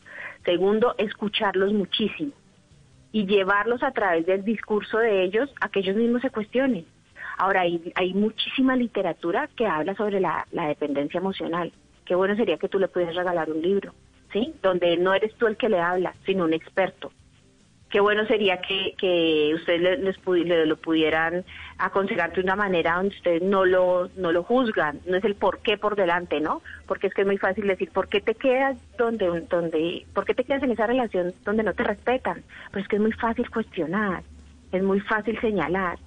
Segundo, 0.45 0.95
escucharlos 0.99 1.73
muchísimo 1.73 2.33
y 3.13 3.27
llevarlos 3.27 3.83
a 3.83 3.93
través 3.93 4.27
del 4.27 4.45
discurso 4.45 4.99
de 4.99 5.23
ellos 5.25 5.53
a 5.61 5.69
que 5.69 5.81
ellos 5.81 5.97
mismos 5.97 6.23
se 6.23 6.31
cuestionen. 6.31 6.87
Ahora, 7.39 7.63
hay, 7.63 7.93
hay 7.95 8.13
muchísima 8.13 8.77
literatura 8.77 9.49
que 9.57 9.67
habla 9.67 9.95
sobre 9.95 10.21
la 10.21 10.47
dependencia 10.51 11.19
emocional 11.19 11.73
qué 12.11 12.17
bueno 12.17 12.35
sería 12.35 12.59
que 12.59 12.69
tú 12.69 12.81
le 12.81 12.89
pudieras 12.89 13.15
regalar 13.15 13.49
un 13.53 13.63
libro, 13.63 13.95
¿sí? 14.33 14.53
Donde 14.65 14.97
no 14.97 15.15
eres 15.15 15.33
tú 15.37 15.47
el 15.47 15.57
que 15.57 15.69
le 15.69 15.79
habla, 15.79 16.13
sino 16.27 16.43
un 16.43 16.53
experto. 16.53 17.13
Qué 17.89 18.01
bueno 18.01 18.27
sería 18.27 18.61
que, 18.61 18.97
que 18.99 19.53
ustedes 19.55 20.01
les, 20.01 20.17
lo 20.67 20.77
pudieran 20.77 21.45
aconsejar 21.79 22.33
de 22.33 22.41
una 22.41 22.57
manera 22.57 22.97
donde 22.97 23.15
ustedes 23.15 23.43
no 23.43 23.65
lo, 23.65 24.09
no 24.17 24.33
lo 24.33 24.43
juzgan, 24.43 24.99
no 25.07 25.19
es 25.19 25.25
el 25.25 25.37
por 25.37 25.61
qué 25.61 25.79
por 25.79 25.95
delante, 25.95 26.41
¿no? 26.41 26.63
Porque 26.89 27.07
es 27.07 27.15
que 27.15 27.21
es 27.21 27.29
muy 27.29 27.39
fácil 27.39 27.69
decir, 27.69 27.93
¿por 27.93 28.09
qué 28.09 28.21
te 28.21 28.35
quedas 28.35 28.77
donde, 28.99 29.43
donde, 29.49 30.05
por 30.13 30.25
qué 30.25 30.35
te 30.35 30.43
quedas 30.43 30.65
en 30.65 30.73
esa 30.73 30.89
relación 30.89 31.33
donde 31.45 31.63
no 31.63 31.75
te 31.75 31.85
respetan? 31.85 32.43
Pues 32.73 32.83
es 32.83 32.89
que 32.89 32.97
es 32.97 33.03
muy 33.03 33.13
fácil 33.13 33.49
cuestionar, 33.49 34.25
es 34.73 34.83
muy 34.83 34.99
fácil 34.99 35.41
señalar. 35.41 36.01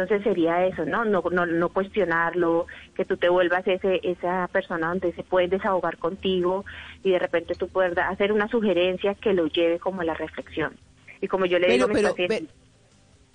Entonces 0.00 0.24
sería 0.24 0.66
eso, 0.66 0.84
¿no? 0.84 1.04
No, 1.04 1.22
no, 1.30 1.46
no 1.46 1.68
cuestionarlo, 1.68 2.66
que 2.94 3.04
tú 3.04 3.16
te 3.16 3.28
vuelvas 3.28 3.66
ese, 3.66 4.00
esa 4.02 4.48
persona 4.48 4.88
donde 4.88 5.12
se 5.12 5.22
puede 5.22 5.48
desahogar 5.48 5.98
contigo 5.98 6.64
y 7.02 7.10
de 7.10 7.18
repente 7.18 7.54
tú 7.54 7.68
puedes 7.68 7.96
hacer 7.98 8.32
una 8.32 8.48
sugerencia 8.48 9.14
que 9.14 9.34
lo 9.34 9.46
lleve 9.46 9.78
como 9.78 10.00
a 10.00 10.04
la 10.04 10.14
reflexión. 10.14 10.74
Y 11.20 11.28
como 11.28 11.44
yo 11.44 11.58
le 11.58 11.68
digo 11.68 11.84
a 11.84 11.88
mis 11.88 12.02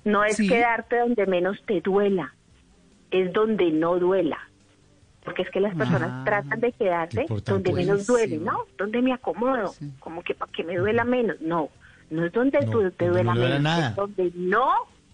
no 0.06 0.24
es 0.24 0.38
quedarte 0.38 1.00
donde 1.00 1.26
menos 1.26 1.62
te 1.66 1.82
duela, 1.82 2.34
es 3.12 3.32
donde 3.34 3.72
no 3.72 3.98
duela. 4.00 4.40
Porque 5.24 5.42
es 5.42 5.50
que 5.50 5.60
las 5.60 5.76
personas 5.76 6.10
ah, 6.12 6.24
tratan 6.24 6.60
de 6.60 6.72
quedarse 6.72 7.26
donde 7.46 7.74
menos 7.74 8.06
duele, 8.06 8.38
¿no? 8.38 8.66
Donde 8.78 9.02
me 9.02 9.12
acomodo, 9.12 9.74
como 10.00 10.24
que 10.24 10.36
para 10.36 10.52
que 10.52 10.64
me 10.64 10.78
duela 10.78 11.04
menos. 11.04 11.42
No, 11.42 11.70
No 12.12 12.26
es 12.26 12.32
donde 12.32 12.60
No, 12.62 12.72
tú 12.72 12.92
te 12.92 13.08
duela 13.08 13.34
no 13.34 13.40
duela 13.40 13.60
menos, 13.60 13.90
es 13.90 13.96
donde 13.96 14.32
no 14.36 14.72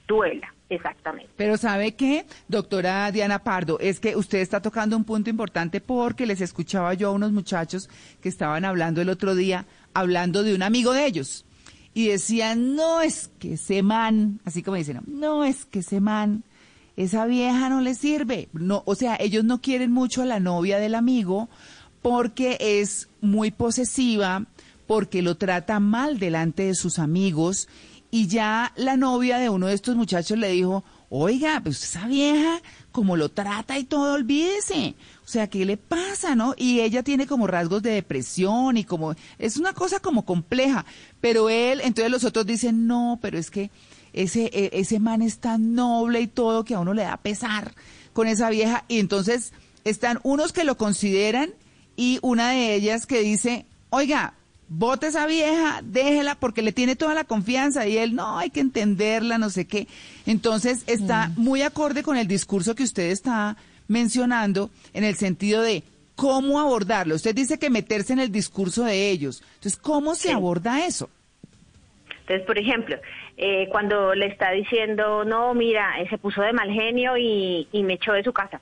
duela, 0.08 0.54
exactamente. 0.72 1.32
Pero 1.36 1.58
¿sabe 1.58 1.94
qué, 1.94 2.26
doctora 2.48 3.12
Diana 3.12 3.40
Pardo? 3.44 3.80
Es 3.80 4.00
que 4.00 4.16
usted 4.16 4.40
está 4.40 4.62
tocando 4.62 4.98
un 4.98 5.04
punto 5.04 5.30
importante 5.30 5.82
porque 5.82 6.26
les 6.26 6.42
escuchaba 6.42 6.94
yo 6.94 7.10
a 7.10 7.12
unos 7.12 7.32
muchachos 7.32 7.90
que 8.22 8.30
estaban 8.30 8.66
hablando 8.66 9.02
el 9.02 9.10
otro 9.10 9.36
día, 9.36 9.66
hablando 9.94 10.44
de 10.44 10.56
un 10.56 10.64
amigo 10.64 10.94
de 10.94 11.06
ellos. 11.06 11.46
Y 11.94 12.08
decían, 12.08 12.76
no 12.76 13.02
es 13.02 13.30
que 13.38 13.54
ese 13.54 13.84
man, 13.84 14.40
así 14.46 14.64
como 14.64 14.78
dicen, 14.78 15.02
no 15.08 15.44
es 15.44 15.66
que 15.66 15.80
ese 15.80 16.00
man, 16.00 16.44
esa 16.96 17.26
vieja 17.26 17.70
no 17.70 17.82
le 17.82 17.94
sirve. 17.96 18.48
No, 18.54 18.84
o 18.86 18.96
sea, 18.96 19.18
ellos 19.20 19.44
no 19.44 19.62
quieren 19.62 19.92
mucho 19.92 20.22
a 20.22 20.26
la 20.26 20.40
novia 20.40 20.80
del 20.80 20.96
amigo 20.96 21.50
porque 22.02 22.58
es 22.60 23.10
muy 23.20 23.52
posesiva, 23.52 24.46
porque 24.88 25.22
lo 25.22 25.36
trata 25.36 25.80
mal 25.80 26.18
delante 26.18 26.64
de 26.64 26.76
sus 26.76 26.98
amigos 26.98 27.68
y 28.12 28.28
ya 28.28 28.74
la 28.76 28.98
novia 28.98 29.38
de 29.38 29.50
uno 29.50 29.68
de 29.68 29.74
estos 29.74 29.96
muchachos 29.96 30.38
le 30.38 30.50
dijo, 30.52 30.84
oiga, 31.10 31.62
pues 31.64 31.82
esa 31.84 32.08
vieja, 32.08 32.62
como 32.92 33.16
lo 33.16 33.30
trata 33.30 33.80
y 33.80 33.86
todo, 33.86 34.14
olvídese. 34.14 34.96
O 35.26 35.28
sea, 35.28 35.50
¿qué 35.50 35.66
le 35.66 35.78
pasa, 35.78 36.36
no? 36.36 36.54
Y 36.58 36.82
ella 36.82 37.04
tiene 37.04 37.26
como 37.26 37.48
rasgos 37.48 37.82
de 37.82 37.92
depresión 37.92 38.76
y 38.76 38.84
como, 38.84 39.16
es 39.40 39.56
una 39.58 39.74
cosa 39.74 40.02
como 40.02 40.26
compleja. 40.26 40.86
Pero 41.22 41.50
él, 41.50 41.80
entonces 41.84 42.12
los 42.12 42.26
otros 42.26 42.46
dicen, 42.46 42.86
no, 42.86 43.18
pero 43.22 43.38
es 43.38 43.50
que 43.50 43.72
ese, 44.12 44.52
e- 44.54 44.72
ese 44.74 45.00
man 45.00 45.22
es 45.22 45.40
tan 45.40 45.74
noble 45.74 46.20
y 46.20 46.28
todo 46.28 46.66
que 46.66 46.76
a 46.76 46.80
uno 46.80 46.94
le 46.94 47.04
da 47.04 47.16
pesar 47.18 47.74
con 48.12 48.28
esa 48.28 48.50
vieja. 48.50 48.84
Y 48.90 49.00
entonces 49.00 49.54
están 49.86 50.20
unos 50.24 50.52
que 50.52 50.66
lo 50.66 50.76
consideran 50.76 51.54
y 51.96 52.20
una 52.22 52.52
de 52.52 52.76
ellas 52.76 53.06
que 53.06 53.22
dice, 53.22 53.66
oiga, 53.90 54.34
bote 54.74 55.08
esa 55.08 55.28
vieja, 55.28 55.82
déjela 55.84 56.36
porque 56.36 56.62
le 56.62 56.72
tiene 56.72 56.96
toda 56.96 57.14
la 57.14 57.26
confianza 57.26 57.88
y 57.88 57.98
él, 57.98 58.16
no, 58.16 58.38
hay 58.38 58.50
que 58.50 58.62
entenderla, 58.62 59.38
no 59.38 59.50
sé 59.50 59.68
qué. 59.68 59.88
Entonces 60.26 60.84
está 60.88 61.30
muy 61.36 61.62
acorde 61.62 62.04
con 62.04 62.16
el 62.16 62.26
discurso 62.28 62.74
que 62.74 62.84
usted 62.84 63.10
está 63.12 63.58
mencionando 63.90 64.70
en 64.94 65.04
el 65.04 65.16
sentido 65.16 65.62
de 65.62 65.84
cómo 66.16 66.60
abordarlo. 66.60 67.16
Usted 67.16 67.36
dice 67.36 67.60
que 67.60 67.70
meterse 67.70 68.14
en 68.14 68.20
el 68.20 68.32
discurso 68.32 68.86
de 68.86 69.10
ellos. 69.10 69.44
Entonces, 69.56 69.78
¿cómo 69.78 70.16
se 70.16 70.30
Sí. 70.30 70.34
aborda 70.34 70.86
eso? 70.86 71.10
Entonces, 72.22 72.46
por 72.46 72.58
ejemplo, 72.58 72.96
eh, 73.36 73.68
cuando 73.72 74.14
le 74.16 74.28
está 74.28 74.52
diciendo, 74.52 75.26
no, 75.26 75.54
mira, 75.54 76.00
eh, 76.02 76.08
se 76.10 76.18
puso 76.18 76.42
de 76.42 76.54
mal 76.54 76.72
genio 76.72 77.18
y, 77.18 77.68
y 77.74 77.84
me 77.84 77.96
echó 77.96 78.14
de 78.14 78.24
su 78.24 78.32
casa, 78.32 78.62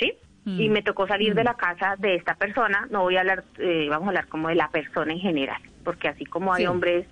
¿sí? 0.00 0.12
Mm. 0.44 0.60
Y 0.60 0.68
me 0.68 0.82
tocó 0.82 1.06
salir 1.06 1.34
de 1.34 1.44
la 1.44 1.54
casa 1.54 1.94
de 1.98 2.16
esta 2.16 2.34
persona, 2.34 2.86
no 2.90 3.02
voy 3.02 3.16
a 3.16 3.20
hablar, 3.20 3.44
eh, 3.58 3.86
vamos 3.88 4.06
a 4.06 4.08
hablar 4.08 4.26
como 4.26 4.48
de 4.48 4.56
la 4.56 4.68
persona 4.68 5.12
en 5.12 5.20
general, 5.20 5.60
porque 5.84 6.08
así 6.08 6.24
como 6.24 6.52
hay 6.52 6.62
Sí. 6.64 6.66
hombres, 6.66 7.06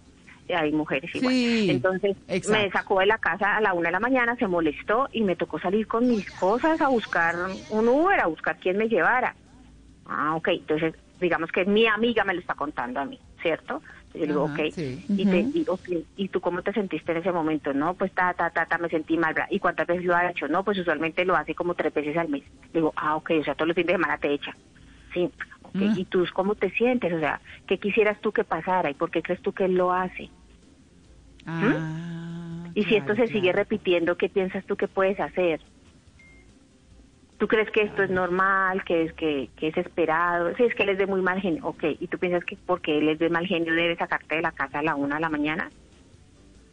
eh, 0.49 0.55
hay 0.57 0.73
mujeres 0.73 1.15
igual. 1.15 1.33
Sí, 1.33 1.69
Entonces, 1.71 2.17
exacto. 2.27 2.51
me 2.51 2.71
sacó 2.73 2.99
de 3.01 3.07
la 3.07 3.19
casa 3.19 3.57
a 3.57 3.61
la 3.61 3.73
una 3.73 3.89
de 3.89 3.93
la 3.93 4.01
mañana, 4.01 4.35
se 4.37 4.49
molestó 4.49 5.09
y 5.13 5.23
me 5.23 5.37
tocó 5.37 5.61
salir 5.61 5.87
con 5.87 6.09
mis 6.09 6.29
cosas 6.33 6.81
a 6.81 6.89
buscar 6.89 7.37
un 7.69 7.89
Uber, 7.89 8.19
a 8.21 8.27
buscar 8.27 8.59
quién 8.59 8.77
me 8.77 8.89
llevara. 8.89 9.37
Ah, 10.07 10.35
ok, 10.35 10.49
entonces 10.49 10.95
digamos 11.21 11.53
que 11.53 11.65
mi 11.67 11.87
amiga 11.87 12.25
me 12.25 12.35
lo 12.35 12.41
está 12.41 12.55
contando 12.55 12.99
a 12.99 13.05
mí, 13.05 13.21
¿cierto? 13.43 13.81
Yo 14.15 14.27
digo, 14.27 14.45
Ajá, 14.47 14.55
ok, 14.55 14.75
sí. 14.75 15.05
y, 15.09 15.25
te, 15.27 15.39
y, 15.55 15.67
¿y 16.17 16.29
tú 16.29 16.41
cómo 16.41 16.63
te 16.63 16.73
sentiste 16.73 17.13
en 17.13 17.19
ese 17.19 17.33
momento? 17.33 17.73
No, 17.73 17.95
pues 17.95 18.13
ta, 18.13 18.35
ta, 18.35 18.51
ta, 18.51 18.67
ta, 18.67 18.79
me 18.79 18.89
sentí 18.89 19.17
mal. 19.17 19.35
bla. 19.35 19.47
¿Y 19.51 19.59
cuántas 19.61 19.87
veces 19.87 20.05
lo 20.05 20.17
ha 20.17 20.29
hecho? 20.31 20.49
No, 20.49 20.65
pues 20.65 20.79
usualmente 20.79 21.25
lo 21.25 21.37
hace 21.37 21.55
como 21.55 21.75
tres 21.75 21.95
veces 21.95 22.17
al 22.17 22.29
mes. 22.29 22.43
Digo, 22.73 22.93
ah, 22.97 23.17
ok, 23.17 23.31
o 23.41 23.45
sea, 23.45 23.55
todos 23.55 23.69
los 23.69 23.75
fines 23.75 23.89
de 23.89 23.95
semana 23.95 24.19
te 24.19 24.33
echa. 24.33 24.57
Sí, 25.15 25.31
ok, 25.63 25.75
Mm. 25.75 25.99
¿y 25.99 26.05
tú 26.07 26.25
cómo 26.35 26.55
te 26.55 26.71
sientes? 26.71 27.13
O 27.13 27.21
sea, 27.21 27.41
¿qué 27.67 27.79
quisieras 27.79 28.21
tú 28.21 28.33
que 28.33 28.45
pasara 28.45 28.91
y 28.91 28.95
por 28.95 29.11
qué 29.11 29.23
crees 29.23 29.41
tú 29.43 29.53
que 29.53 29.65
él 29.65 29.75
lo 29.75 29.93
hace? 29.93 30.31
Ah, 31.47 32.71
Y 32.75 32.85
si 32.85 32.97
esto 32.97 33.15
claro, 33.15 33.27
se 33.27 33.33
sigue 33.33 33.53
repitiendo, 33.53 34.17
¿qué 34.17 34.29
piensas 34.29 34.65
tú 34.67 34.77
que 34.77 34.89
puedes 34.89 35.19
hacer? 35.21 35.61
¿Tú 37.41 37.49
crees 37.49 37.71
que 37.71 37.81
esto 37.85 38.03
es 38.03 38.11
normal, 38.11 38.85
que 38.85 39.05
es 39.05 39.15
que, 39.15 39.49
que 39.57 39.69
es 39.69 39.77
esperado? 39.79 40.55
Si 40.57 40.63
es 40.65 40.75
que 40.75 40.83
él 40.83 40.91
es 40.91 40.99
de 40.99 41.07
muy 41.07 41.23
mal 41.23 41.41
genio, 41.41 41.65
ok. 41.67 41.85
¿Y 41.99 42.07
tú 42.09 42.19
piensas 42.19 42.45
que 42.45 42.59
porque 42.67 42.99
él 42.99 43.09
es 43.09 43.19
de 43.19 43.31
mal 43.31 43.47
genio 43.47 43.73
debe 43.75 43.97
sacarte 43.97 44.37
de 44.37 44.43
la 44.43 44.53
casa 44.53 44.81
a 44.81 44.83
la 44.83 44.95
una 44.95 45.15
de 45.15 45.23
la 45.23 45.31
mañana? 45.31 45.71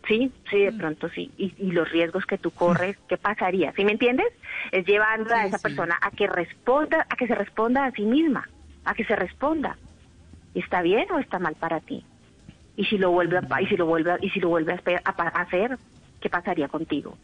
Sí, 0.05 0.29
sí, 0.49 0.57
Mm. 0.57 0.59
de 0.65 0.71
pronto 0.73 1.09
sí. 1.09 1.31
¿Y, 1.37 1.53
y 1.57 1.71
los 1.71 1.89
riesgos 1.89 2.25
que 2.25 2.37
tú 2.37 2.51
corres, 2.51 2.97
qué 3.07 3.15
pasaría? 3.17 3.71
¿Sí 3.77 3.85
me 3.85 3.93
entiendes? 3.93 4.27
Es 4.73 4.85
llevando 4.85 5.33
a 5.33 5.45
esa 5.45 5.57
sí. 5.57 5.63
persona 5.63 5.97
a 6.01 6.11
que 6.11 6.27
responda, 6.27 7.07
a 7.09 7.15
que 7.15 7.27
se 7.27 7.35
responda 7.35 7.85
a 7.85 7.91
sí 7.91 8.01
misma, 8.01 8.49
a 8.83 8.93
que 8.93 9.05
se 9.05 9.15
responda. 9.15 9.77
¿Está 10.53 10.81
bien 10.81 11.05
o 11.13 11.19
está 11.19 11.39
mal 11.39 11.55
para 11.55 11.79
ti? 11.79 12.03
Y 12.75 12.83
si 12.85 12.97
lo 12.97 13.11
vuelve 13.11 13.37
a, 13.37 13.61
y 13.61 13.67
si 13.67 13.77
lo 13.77 13.85
vuelve 13.85 14.11
a- 14.11 14.19
y 14.21 14.29
si 14.31 14.41
lo 14.41 14.49
vuelve 14.49 14.73
a 14.73 15.21
hacer, 15.41 15.77
¿qué 16.19 16.29
pasaría 16.29 16.67
contigo? 16.67 17.17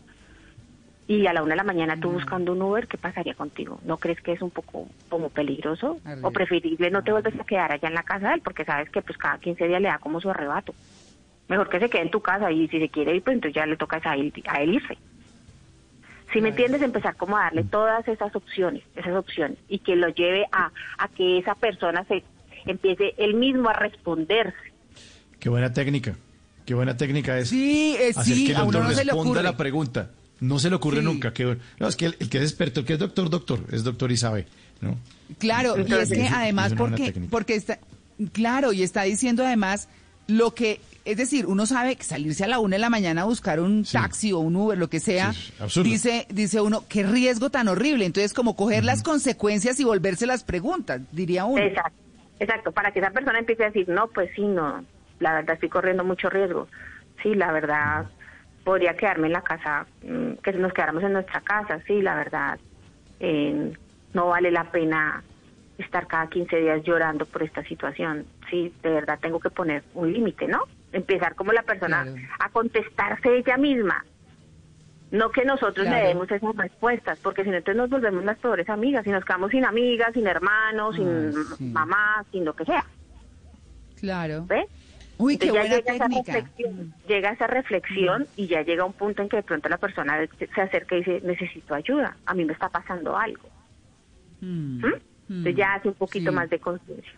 Y 1.05 1.27
a 1.27 1.33
la 1.33 1.43
una 1.43 1.51
de 1.51 1.57
la 1.57 1.63
mañana 1.63 1.99
tú 1.99 2.11
buscando 2.11 2.53
un 2.53 2.61
Uber, 2.61 2.87
¿qué 2.87 2.97
pasaría 2.97 3.33
contigo? 3.33 3.79
¿No 3.83 3.97
crees 3.97 4.21
que 4.21 4.31
es 4.31 4.41
un 4.41 4.51
poco 4.51 4.87
como 5.09 5.29
peligroso? 5.29 5.99
O 6.21 6.31
preferible 6.31 6.89
no 6.91 7.03
te 7.03 7.11
vuelves 7.11 7.37
a 7.37 7.43
quedar 7.43 7.73
allá 7.73 7.89
en 7.89 7.93
la 7.93 8.03
casa 8.03 8.29
de 8.29 8.35
él, 8.35 8.41
porque 8.41 8.63
sabes 8.63 8.89
que 8.89 9.01
pues 9.01 9.17
cada 9.17 9.37
15 9.37 9.67
días 9.67 9.81
le 9.81 9.89
da 9.89 9.97
como 9.97 10.21
su 10.21 10.29
arrebato. 10.29 10.73
Mejor 11.49 11.69
que 11.69 11.79
se 11.79 11.89
quede 11.89 12.03
en 12.03 12.11
tu 12.11 12.21
casa 12.21 12.51
y 12.51 12.69
si 12.69 12.79
se 12.79 12.87
quiere 12.87 13.15
ir, 13.15 13.21
pues 13.21 13.35
entonces 13.35 13.55
ya 13.55 13.65
le 13.65 13.75
toca 13.75 13.99
a 14.01 14.15
él, 14.15 14.31
a 14.47 14.61
él 14.63 14.75
irse. 14.75 14.97
Si 16.31 16.41
me 16.41 16.49
entiendes, 16.49 16.81
empezar 16.81 17.15
como 17.15 17.37
a 17.37 17.43
darle 17.43 17.63
todas 17.65 18.07
esas 18.07 18.35
opciones, 18.35 18.81
esas 18.95 19.13
opciones, 19.15 19.57
y 19.67 19.79
que 19.79 19.95
lo 19.95 20.07
lleve 20.09 20.45
a, 20.51 20.71
a 20.97 21.07
que 21.09 21.37
esa 21.37 21.53
persona 21.53 22.05
se 22.05 22.23
empiece 22.65 23.13
él 23.17 23.35
mismo 23.35 23.69
a 23.69 23.73
responderse. 23.73 24.55
Qué 25.39 25.49
buena 25.49 25.73
técnica. 25.73 26.15
Qué 26.65 26.73
buena 26.73 26.95
técnica 26.95 27.37
es. 27.37 27.49
Sí, 27.49 27.97
hacer 27.97 28.35
sí, 28.35 28.47
que 28.47 28.55
a 28.55 28.63
uno 28.63 28.79
no 28.79 28.89
se 28.91 29.03
le 29.03 29.11
responda 29.11 29.31
ocurre. 29.31 29.43
la 29.43 29.57
pregunta. 29.57 30.09
No 30.43 30.59
se 30.59 30.69
le 30.69 30.75
ocurre 30.75 30.99
Sí. 30.99 31.05
nunca. 31.05 31.33
Qué 31.33 31.45
bueno. 31.45 31.61
No, 31.79 31.87
es 31.87 31.95
que 31.95 32.05
el, 32.07 32.15
el 32.19 32.29
que 32.29 32.37
es 32.37 32.43
experto, 32.43 32.81
el 32.81 32.85
que 32.85 32.93
es 32.93 32.99
doctor, 32.99 33.29
doctor, 33.29 33.59
es 33.71 33.83
doctor 33.83 34.11
y 34.11 34.17
sabe, 34.17 34.45
¿no? 34.81 34.97
Claro, 35.39 35.75
y 35.77 35.93
es 35.93 36.09
que 36.11 36.27
además 36.27 36.73
porque 36.77 37.13
porque 37.29 37.55
está 37.55 37.79
claro 38.31 38.73
y 38.73 38.83
está 38.83 39.03
diciendo 39.03 39.45
además 39.45 39.89
lo 40.27 40.53
que 40.53 40.79
es 41.05 41.17
decir, 41.17 41.45
uno 41.47 41.65
sabe 41.65 41.97
que 41.97 42.03
salirse 42.03 42.45
a 42.45 42.47
la 42.47 42.59
una 42.59 42.75
de 42.77 42.79
la 42.79 42.89
mañana 42.89 43.23
a 43.23 43.25
buscar 43.25 43.59
un 43.59 43.83
Sí. 43.83 43.93
taxi 43.93 44.31
o 44.31 44.39
un 44.39 44.55
Uber, 44.55 44.77
lo 44.77 44.89
que 44.89 44.99
sea, 45.01 45.33
Sí, 45.33 45.83
dice 45.83 46.27
dice 46.29 46.61
uno 46.61 46.85
qué 46.87 47.03
riesgo 47.03 47.49
tan 47.49 47.67
horrible. 47.67 48.05
Entonces 48.05 48.33
como 48.33 48.55
coger 48.55 48.83
las 48.85 49.03
consecuencias 49.03 49.79
y 49.79 49.83
volverse 49.83 50.25
las 50.25 50.43
preguntas, 50.43 51.01
diría 51.11 51.43
uno. 51.45 51.61
Exacto, 51.61 51.97
exacto, 52.39 52.71
para 52.71 52.91
que 52.91 52.99
esa 52.99 53.11
persona 53.11 53.39
empiece 53.39 53.63
a 53.63 53.67
decir, 53.67 53.87
no, 53.89 54.07
pues 54.07 54.29
sí, 54.35 54.43
no, 54.43 54.85
la 55.19 55.33
verdad 55.33 55.55
estoy 55.55 55.69
corriendo 55.69 56.03
mucho 56.05 56.29
riesgo. 56.29 56.67
Sí, 57.21 57.33
la 57.35 57.51
verdad, 57.51 58.05
podría 58.63 58.95
quedarme 58.95 59.27
en 59.27 59.33
la 59.33 59.41
casa, 59.41 59.85
mm, 60.03 60.33
que 60.43 60.53
nos 60.53 60.73
quedáramos 60.73 61.03
en 61.03 61.13
nuestra 61.13 61.41
casa, 61.41 61.79
sí, 61.85 62.01
la 62.01 62.15
verdad, 62.15 62.59
eh, 63.19 63.73
no 64.13 64.27
vale 64.27 64.51
la 64.51 64.65
pena 64.71 65.23
estar 65.77 66.07
cada 66.07 66.27
15 66.27 66.55
días 66.57 66.83
llorando 66.83 67.25
por 67.25 67.43
esta 67.43 67.63
situación. 67.63 68.25
Sí, 68.49 68.73
de 68.83 68.89
verdad 68.91 69.19
tengo 69.21 69.39
que 69.39 69.49
poner 69.49 69.83
un 69.95 70.13
límite, 70.13 70.47
¿no? 70.47 70.63
Empezar 70.91 71.35
como 71.35 71.51
la 71.51 71.63
persona 71.63 72.03
Claro. 72.03 72.17
a 72.39 72.49
contestarse 72.49 73.37
ella 73.37 73.57
misma. 73.57 74.05
No 75.09 75.29
que 75.31 75.43
nosotros 75.45 75.85
Claro. 75.85 76.01
le 76.01 76.07
demos 76.09 76.31
esas 76.31 76.55
respuestas, 76.55 77.19
porque 77.19 77.43
si 77.43 77.49
no, 77.49 77.57
entonces 77.57 77.77
nos 77.77 77.89
volvemos 77.89 78.23
las 78.23 78.37
peores 78.37 78.69
amigas 78.69 79.05
y 79.05 79.09
nos 79.09 79.25
quedamos 79.25 79.51
sin 79.51 79.65
amigas, 79.65 80.13
sin 80.13 80.25
hermanos, 80.27 80.95
sin 80.95 81.07
Ay, 81.07 81.33
sí. 81.57 81.63
mamás, 81.65 82.25
sin 82.31 82.45
lo 82.45 82.55
que 82.55 82.65
sea. 82.65 82.85
Claro. 83.99 84.45
¿Ves? 84.47 84.67
Uy, 85.23 85.37
qué 85.37 85.51
buena 85.51 85.75
llega 85.75 85.93
esa 85.93 86.05
técnica. 86.09 86.33
reflexión, 86.33 86.93
llega 87.07 87.31
esa 87.31 87.47
reflexión 87.47 88.27
y 88.35 88.47
ya 88.47 88.61
llega 88.61 88.83
un 88.83 88.91
punto 88.91 89.21
en 89.21 89.29
que 89.29 89.37
de 89.37 89.43
pronto 89.43 89.69
la 89.69 89.77
persona 89.77 90.17
se 90.37 90.61
acerca 90.61 90.95
y 90.95 90.99
dice, 90.99 91.21
necesito 91.23 91.73
ayuda, 91.73 92.17
a 92.25 92.33
mí 92.33 92.43
me 92.43 92.51
está 92.51 92.67
pasando 92.67 93.15
algo. 93.15 93.47
Mm, 94.41 94.85
¿Mm? 94.85 94.93
Entonces 95.29 95.55
ya 95.55 95.75
hace 95.75 95.87
un 95.87 95.93
poquito 95.93 96.29
sí. 96.29 96.35
más 96.35 96.49
de 96.49 96.59
conciencia. 96.59 97.13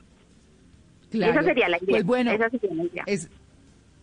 claro. 1.10 1.34
Esa 1.34 1.44
sería 1.44 1.68
la 1.68 1.78
idea. 1.78 1.90
Pues 1.90 2.04
bueno, 2.04 2.32
esa 2.32 2.50
sería 2.52 2.76
la 2.76 2.84
idea. 2.84 3.04
Es, 3.08 3.30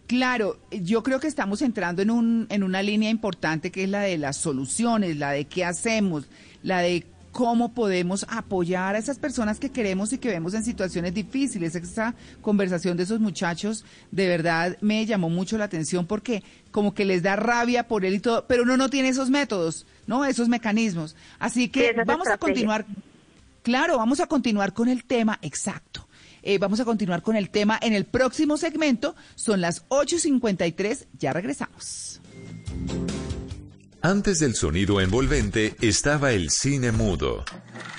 claro, 0.09 0.57
yo 0.73 1.05
creo 1.05 1.21
que 1.21 1.29
estamos 1.29 1.63
entrando 1.63 2.03
en, 2.03 2.11
un, 2.11 2.47
en 2.51 2.65
una 2.65 2.83
línea 2.83 3.09
importante 3.09 3.71
que 3.71 3.85
es 3.85 3.89
la 3.89 4.01
de 4.01 4.19
las 4.19 4.37
soluciones, 4.37 5.17
la 5.17 5.31
de 5.31 5.45
qué 5.45 5.65
hacemos, 5.65 6.29
la 6.65 6.81
de 6.81 7.07
cómo 7.33 7.73
podemos 7.73 8.27
apoyar 8.29 8.95
a 8.95 8.99
esas 8.99 9.19
personas 9.19 9.59
que 9.59 9.71
queremos 9.71 10.13
y 10.13 10.19
que 10.19 10.29
vemos 10.29 10.55
en 10.55 10.63
situaciones 10.63 11.15
difíciles. 11.15 11.75
Esa 11.75 12.15
conversación 12.43 12.97
de 12.97 13.03
esos 13.05 13.21
muchachos 13.21 13.85
de 14.11 14.29
verdad 14.29 14.77
me 14.81 15.05
llamó 15.07 15.31
mucho 15.31 15.59
la 15.59 15.65
atención 15.65 16.07
porque 16.07 16.43
como 16.71 16.95
que 16.95 17.05
les 17.05 17.23
da 17.23 17.37
rabia 17.37 17.89
por 17.89 18.05
él 18.05 18.15
y 18.15 18.21
todo, 18.21 18.47
pero 18.47 18.63
uno 18.63 18.77
no 18.77 18.91
tiene 18.91 19.09
esos 19.09 19.31
métodos, 19.31 19.87
¿no? 20.07 20.25
Esos 20.25 20.49
mecanismos. 20.49 21.17
Así 21.39 21.63
Sí, 21.63 21.69
que 21.69 21.95
vamos 22.05 22.29
a 22.29 22.39
continuar. 22.39 22.85
Claro, 23.63 23.97
vamos 23.97 24.21
a 24.21 24.27
continuar 24.27 24.73
con 24.73 24.89
el 24.89 25.05
tema, 25.05 25.39
exacto. 25.43 26.09
Eh, 26.43 26.59
vamos 26.59 26.81
a 26.81 26.85
continuar 26.85 27.23
con 27.23 27.37
el 27.37 27.51
tema 27.51 27.79
en 27.81 27.93
el 27.93 28.05
próximo 28.05 28.57
segmento. 28.57 29.15
Son 29.37 29.61
las 29.61 29.89
8.53, 29.89 31.07
ya 31.19 31.33
regresamos. 31.33 32.21
Antes 34.05 34.41
del 34.41 34.57
sonido 34.57 35.01
envolvente 35.01 35.77
estaba 35.81 36.33
el 36.33 36.51
cine 36.51 36.91
mudo. 36.91 37.45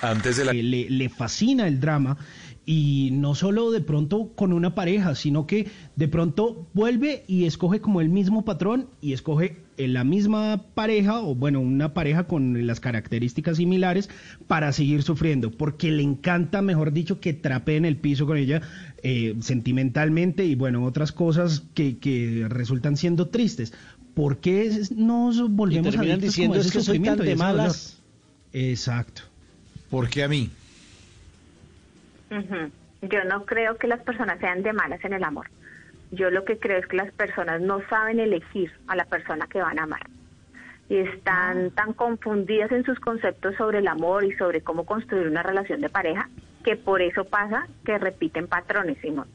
Antes 0.01 0.35
de 0.35 0.43
la 0.43 0.51
le, 0.51 1.07
fascina 1.07 1.65
el 1.65 1.79
drama 1.79 2.17
y 2.65 3.11
no 3.13 3.35
solo 3.35 3.71
de 3.71 3.79
pronto 3.79 4.33
con 4.35 4.51
una 4.51 4.75
pareja, 4.75 5.15
sino 5.15 5.47
que 5.47 5.69
de 5.95 6.07
pronto 6.09 6.67
vuelve 6.73 7.23
y 7.25 7.45
escoge 7.45 7.79
como 7.79 8.01
el 8.01 8.09
mismo 8.09 8.43
patrón 8.43 8.89
y 8.99 9.13
escoge 9.13 9.63
la 9.77 10.03
misma 10.03 10.65
pareja 10.73 11.21
o 11.21 11.35
bueno, 11.35 11.61
una 11.61 11.93
pareja 11.93 12.27
con 12.27 12.67
las 12.67 12.81
características 12.81 13.55
similares 13.55 14.09
para 14.45 14.73
seguir 14.73 15.03
sufriendo, 15.03 15.51
porque 15.51 15.89
le 15.89 16.03
encanta, 16.03 16.61
mejor 16.61 16.91
dicho, 16.91 17.21
que 17.21 17.33
trape 17.33 17.77
en 17.77 17.85
el 17.85 17.95
piso 17.95 18.25
con 18.25 18.35
ella 18.35 18.61
eh, 19.03 19.35
sentimentalmente 19.39 20.43
y 20.43 20.55
bueno, 20.55 20.83
otras 20.83 21.13
cosas 21.13 21.63
que 21.73 22.45
resultan 22.49 22.97
siendo 22.97 23.29
tristes. 23.29 23.71
¿Por 24.13 24.37
qué 24.37 24.69
nos 24.95 25.49
volvemos 25.49 25.97
a 25.97 26.01
diciendo 26.01 26.59
es 26.59 26.71
que 26.71 26.81
soy 26.81 26.99
tan 26.99 27.17
de 27.17 27.35
malas? 27.35 27.99
Exacto. 28.51 29.23
¿Por 29.89 30.09
qué 30.09 30.23
a 30.23 30.27
mí? 30.27 30.51
Yo 32.29 33.23
no 33.25 33.45
creo 33.45 33.77
que 33.77 33.87
las 33.87 34.01
personas 34.01 34.39
sean 34.39 34.63
de 34.63 34.73
malas 34.73 35.03
en 35.03 35.13
el 35.13 35.23
amor. 35.23 35.49
Yo 36.11 36.29
lo 36.29 36.45
que 36.45 36.59
creo 36.59 36.77
es 36.77 36.87
que 36.87 36.95
las 36.95 37.11
personas 37.11 37.61
no 37.61 37.81
saben 37.89 38.19
elegir 38.19 38.71
a 38.87 38.95
la 38.95 39.05
persona 39.05 39.47
que 39.47 39.61
van 39.61 39.79
a 39.79 39.83
amar. 39.83 40.01
Y 40.89 40.97
están 40.97 41.67
ah. 41.67 41.69
tan 41.75 41.93
confundidas 41.93 42.71
en 42.71 42.83
sus 42.83 42.99
conceptos 42.99 43.55
sobre 43.55 43.79
el 43.79 43.87
amor 43.87 44.23
y 44.23 44.33
sobre 44.33 44.61
cómo 44.61 44.85
construir 44.85 45.27
una 45.27 45.41
relación 45.41 45.81
de 45.81 45.89
pareja, 45.89 46.29
que 46.63 46.75
por 46.75 47.01
eso 47.01 47.25
pasa 47.25 47.67
que 47.83 47.97
repiten 47.97 48.47
patrones, 48.47 48.97
Simón. 49.01 49.27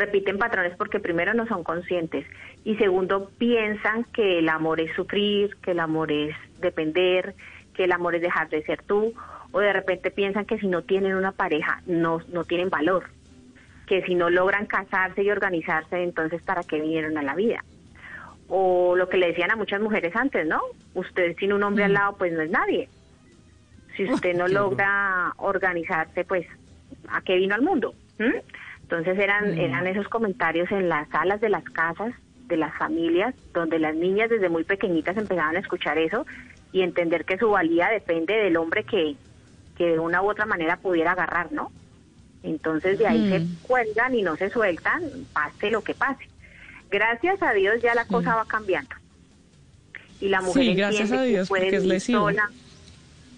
Repiten 0.00 0.38
patrones 0.38 0.74
porque 0.78 0.98
primero 0.98 1.34
no 1.34 1.46
son 1.46 1.62
conscientes 1.62 2.24
y 2.64 2.74
segundo 2.76 3.30
piensan 3.36 4.04
que 4.04 4.38
el 4.38 4.48
amor 4.48 4.80
es 4.80 4.96
sufrir, 4.96 5.54
que 5.56 5.72
el 5.72 5.78
amor 5.78 6.10
es 6.10 6.34
depender, 6.58 7.34
que 7.74 7.84
el 7.84 7.92
amor 7.92 8.14
es 8.14 8.22
dejar 8.22 8.48
de 8.48 8.62
ser 8.62 8.82
tú 8.82 9.12
o 9.52 9.60
de 9.60 9.74
repente 9.74 10.10
piensan 10.10 10.46
que 10.46 10.58
si 10.58 10.68
no 10.68 10.84
tienen 10.84 11.16
una 11.16 11.32
pareja 11.32 11.82
no, 11.84 12.22
no 12.32 12.44
tienen 12.44 12.70
valor, 12.70 13.10
que 13.86 14.00
si 14.06 14.14
no 14.14 14.30
logran 14.30 14.64
casarse 14.64 15.22
y 15.22 15.30
organizarse, 15.30 16.02
entonces 16.02 16.40
¿para 16.40 16.62
qué 16.62 16.80
vinieron 16.80 17.18
a 17.18 17.22
la 17.22 17.34
vida? 17.34 17.62
O 18.48 18.96
lo 18.96 19.10
que 19.10 19.18
le 19.18 19.26
decían 19.26 19.50
a 19.50 19.56
muchas 19.56 19.82
mujeres 19.82 20.16
antes, 20.16 20.46
¿no? 20.46 20.62
Usted 20.94 21.36
sin 21.36 21.52
un 21.52 21.62
hombre 21.62 21.84
al 21.84 21.90
mm. 21.90 21.94
lado, 21.94 22.16
pues 22.16 22.32
no 22.32 22.40
es 22.40 22.50
nadie. 22.50 22.88
Si 23.98 24.10
usted 24.10 24.34
no 24.34 24.48
logra 24.48 25.34
organizarse, 25.36 26.24
pues 26.24 26.46
¿a 27.08 27.20
qué 27.20 27.36
vino 27.36 27.54
al 27.54 27.60
mundo? 27.60 27.92
¿Mm? 28.18 28.38
Entonces 28.90 29.18
eran, 29.20 29.54
mm. 29.54 29.58
eran 29.60 29.86
esos 29.86 30.08
comentarios 30.08 30.70
en 30.72 30.88
las 30.88 31.08
salas 31.10 31.40
de 31.40 31.48
las 31.48 31.62
casas, 31.64 32.12
de 32.48 32.56
las 32.56 32.76
familias, 32.76 33.36
donde 33.54 33.78
las 33.78 33.94
niñas 33.94 34.28
desde 34.28 34.48
muy 34.48 34.64
pequeñitas 34.64 35.16
empezaban 35.16 35.54
a 35.54 35.60
escuchar 35.60 35.96
eso 35.96 36.26
y 36.72 36.82
entender 36.82 37.24
que 37.24 37.38
su 37.38 37.50
valía 37.50 37.88
depende 37.88 38.34
del 38.34 38.56
hombre 38.56 38.82
que, 38.82 39.14
que 39.76 39.92
de 39.92 39.98
una 40.00 40.22
u 40.22 40.28
otra 40.28 40.44
manera 40.44 40.76
pudiera 40.76 41.12
agarrar, 41.12 41.52
¿no? 41.52 41.70
Entonces 42.42 42.98
de 42.98 43.06
ahí 43.06 43.30
se 43.30 43.66
cuelgan 43.66 44.14
y 44.14 44.22
no 44.22 44.34
se 44.36 44.50
sueltan, 44.50 45.04
pase 45.32 45.70
lo 45.70 45.84
que 45.84 45.94
pase. 45.94 46.28
Gracias 46.90 47.40
a 47.42 47.52
Dios 47.52 47.80
ya 47.80 47.94
la 47.94 48.06
cosa 48.06 48.34
va 48.34 48.44
cambiando. 48.46 48.96
Y 50.20 50.28
la 50.28 50.40
mujer 50.40 50.64
sí, 50.64 50.74
gracias 50.74 51.12
a 51.12 51.22
Dios, 51.22 51.48
puede 51.48 51.78
vivir 51.78 52.00
sola. 52.00 52.50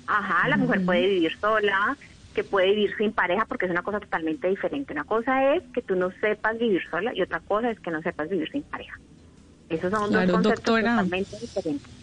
Ajá, 0.06 0.48
la 0.48 0.56
mujer 0.56 0.82
puede 0.84 1.06
vivir 1.06 1.36
sola, 1.38 1.96
que 2.32 2.44
puede 2.44 2.68
vivir 2.68 2.96
sin 2.96 3.12
pareja, 3.12 3.44
porque 3.46 3.66
es 3.66 3.70
una 3.70 3.82
cosa 3.82 4.00
totalmente 4.00 4.48
diferente. 4.48 4.92
Una 4.92 5.04
cosa 5.04 5.54
es 5.54 5.62
que 5.74 5.82
tú 5.82 5.94
no 5.96 6.10
sepas 6.20 6.58
vivir 6.58 6.82
sola 6.90 7.12
y 7.14 7.22
otra 7.22 7.40
cosa 7.40 7.70
es 7.70 7.80
que 7.80 7.90
no 7.90 8.02
sepas 8.02 8.28
vivir 8.28 8.50
sin 8.50 8.62
pareja. 8.62 8.98
Esos 9.68 9.90
son 9.90 10.12
dos 10.12 10.30
conceptos 10.30 10.64
totalmente 10.64 11.38
diferentes. 11.38 12.02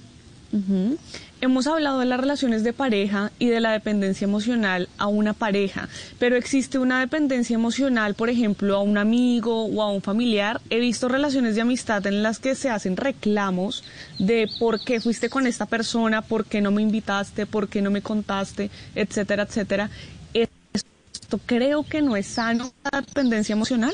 Hemos 1.42 1.68
hablado 1.68 2.00
de 2.00 2.06
las 2.06 2.20
relaciones 2.20 2.64
de 2.64 2.74
pareja 2.74 3.32
y 3.40 3.48
de 3.48 3.60
la 3.60 3.72
dependencia 3.72 4.26
emocional 4.26 4.90
a 4.98 5.08
una 5.08 5.34
pareja, 5.34 5.88
pero 6.18 6.36
existe 6.36 6.80
una 6.80 7.00
dependencia 7.00 7.54
emocional, 7.54 8.16
por 8.16 8.30
ejemplo, 8.30 8.76
a 8.76 8.82
un 8.82 8.98
amigo 8.98 9.66
o 9.66 9.82
a 9.82 9.92
un 9.92 10.02
familiar. 10.02 10.60
He 10.70 10.80
visto 10.80 11.08
relaciones 11.08 11.56
de 11.56 11.62
amistad 11.62 12.06
en 12.08 12.24
las 12.24 12.40
que 12.40 12.56
se 12.56 12.70
hacen 12.70 12.98
reclamos 12.98 13.84
de 14.18 14.50
por 14.60 14.84
qué 14.84 15.00
fuiste 15.00 15.30
con 15.30 15.46
esta 15.48 15.66
persona, 15.68 16.24
por 16.24 16.46
qué 16.46 16.62
no 16.62 16.72
me 16.72 16.82
invitaste, 16.82 17.46
por 17.46 17.70
qué 17.70 17.82
no 17.82 17.92
me 17.92 18.02
contaste, 18.02 18.72
etcétera, 18.96 19.44
etcétera. 19.44 19.90
Esto 20.34 21.40
creo 21.46 21.84
que 21.84 22.02
no 22.02 22.16
es 22.16 22.28
sano 22.28 22.72
la 22.92 23.02
dependencia 23.02 23.54
emocional. 23.54 23.94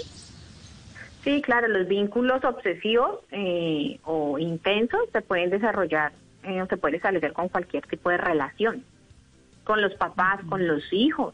Sí, 1.23 1.41
claro, 1.41 1.67
los 1.67 1.87
vínculos 1.87 2.43
obsesivos 2.43 3.19
eh, 3.31 3.99
o 4.03 4.37
intensos 4.37 5.01
se 5.11 5.21
pueden 5.21 5.49
desarrollar 5.49 6.11
eh, 6.45 6.63
se 6.69 6.77
puede 6.77 6.97
establecer 6.97 7.33
con 7.33 7.49
cualquier 7.49 7.85
tipo 7.87 8.09
de 8.09 8.17
relación, 8.17 8.83
con 9.63 9.81
los 9.81 9.93
papás, 9.95 10.41
con 10.47 10.67
los 10.67 10.83
hijos, 10.93 11.33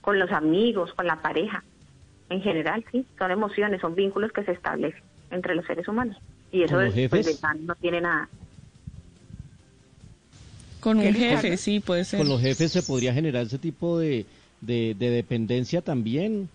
con 0.00 0.18
los 0.18 0.32
amigos, 0.32 0.94
con 0.94 1.06
la 1.06 1.20
pareja. 1.20 1.62
En 2.30 2.40
general, 2.40 2.82
sí, 2.90 3.04
son 3.18 3.30
emociones, 3.30 3.82
son 3.82 3.94
vínculos 3.94 4.32
que 4.32 4.42
se 4.44 4.52
establecen 4.52 5.02
entre 5.30 5.54
los 5.54 5.66
seres 5.66 5.86
humanos. 5.86 6.16
Y 6.50 6.62
eso 6.62 6.78
pues, 7.10 7.42
no 7.60 7.74
tiene 7.74 8.00
nada. 8.00 8.28
Con 10.82 10.98
un 10.98 11.14
jefe, 11.14 11.56
sí, 11.56 11.80
puede 11.80 12.04
ser. 12.04 12.18
Con 12.18 12.28
los 12.28 12.40
jefes 12.40 12.72
se 12.72 12.82
podría 12.82 13.14
generar 13.14 13.44
ese 13.44 13.58
tipo 13.58 13.98
de, 13.98 14.26
de 14.60 14.94
dependencia 14.94 15.80
también. 15.80 16.48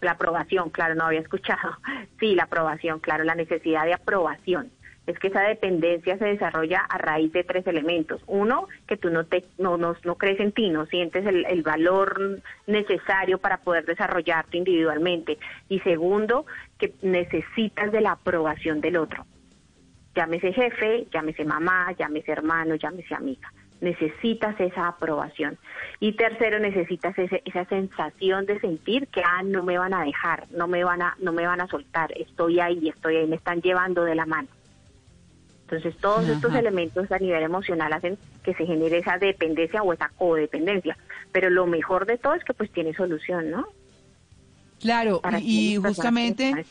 La 0.00 0.12
aprobación, 0.12 0.70
claro, 0.70 0.94
no 0.94 1.04
había 1.04 1.20
escuchado. 1.20 1.76
Sí, 2.20 2.34
la 2.34 2.44
aprobación, 2.44 3.00
claro, 3.00 3.24
la 3.24 3.34
necesidad 3.34 3.84
de 3.84 3.92
aprobación 3.92 4.70
es 5.06 5.18
que 5.18 5.28
esa 5.28 5.42
dependencia 5.42 6.16
se 6.16 6.24
desarrolla 6.24 6.80
a 6.88 6.96
raíz 6.98 7.32
de 7.32 7.44
tres 7.44 7.66
elementos. 7.66 8.22
Uno, 8.26 8.68
que 8.86 8.96
tú 8.96 9.10
no, 9.10 9.24
te, 9.24 9.44
no, 9.58 9.76
no, 9.76 9.94
crees 10.16 10.40
en 10.40 10.52
ti, 10.52 10.70
no 10.70 10.86
sientes 10.86 11.26
el, 11.26 11.44
el, 11.44 11.62
valor 11.62 12.40
necesario 12.66 13.38
para 13.38 13.58
poder 13.58 13.84
desarrollarte 13.84 14.56
individualmente. 14.56 15.38
Y 15.68 15.80
segundo, 15.80 16.46
que 16.78 16.94
necesitas 17.02 17.92
de 17.92 18.00
la 18.00 18.12
aprobación 18.12 18.80
del 18.80 18.96
otro. 18.96 19.26
Llámese 20.14 20.52
jefe, 20.52 21.06
llámese 21.12 21.44
mamá, 21.44 21.92
llámese 21.98 22.32
hermano, 22.32 22.76
llámese 22.76 23.14
amiga. 23.14 23.52
Necesitas 23.80 24.58
esa 24.60 24.88
aprobación. 24.88 25.58
Y 26.00 26.12
tercero, 26.12 26.58
necesitas 26.58 27.18
ese, 27.18 27.42
esa 27.44 27.64
sensación 27.66 28.46
de 28.46 28.60
sentir 28.60 29.08
que 29.08 29.22
ah, 29.22 29.42
no 29.42 29.62
me 29.62 29.76
van 29.76 29.92
a 29.92 30.04
dejar, 30.04 30.46
no 30.50 30.68
me 30.68 30.84
van 30.84 31.02
a, 31.02 31.16
no 31.20 31.32
me 31.32 31.46
van 31.46 31.60
a 31.60 31.66
soltar, 31.66 32.12
estoy 32.16 32.60
ahí, 32.60 32.88
estoy 32.88 33.16
ahí, 33.16 33.26
me 33.26 33.36
están 33.36 33.60
llevando 33.60 34.04
de 34.04 34.14
la 34.14 34.26
mano. 34.26 34.48
Entonces, 35.64 35.96
todos 36.00 36.28
estos 36.28 36.54
elementos 36.54 37.10
a 37.10 37.18
nivel 37.18 37.42
emocional 37.42 37.92
hacen 37.92 38.18
que 38.42 38.54
se 38.54 38.66
genere 38.66 38.98
esa 38.98 39.18
dependencia 39.18 39.82
o 39.82 39.92
esa 39.92 40.10
codependencia. 40.10 40.96
Pero 41.32 41.48
lo 41.48 41.66
mejor 41.66 42.06
de 42.06 42.18
todo 42.18 42.34
es 42.34 42.44
que 42.44 42.52
pues 42.52 42.70
tiene 42.70 42.92
solución, 42.94 43.50
¿no? 43.50 43.66
Claro, 44.80 45.22
y, 45.40 45.76
justamente... 45.76 46.66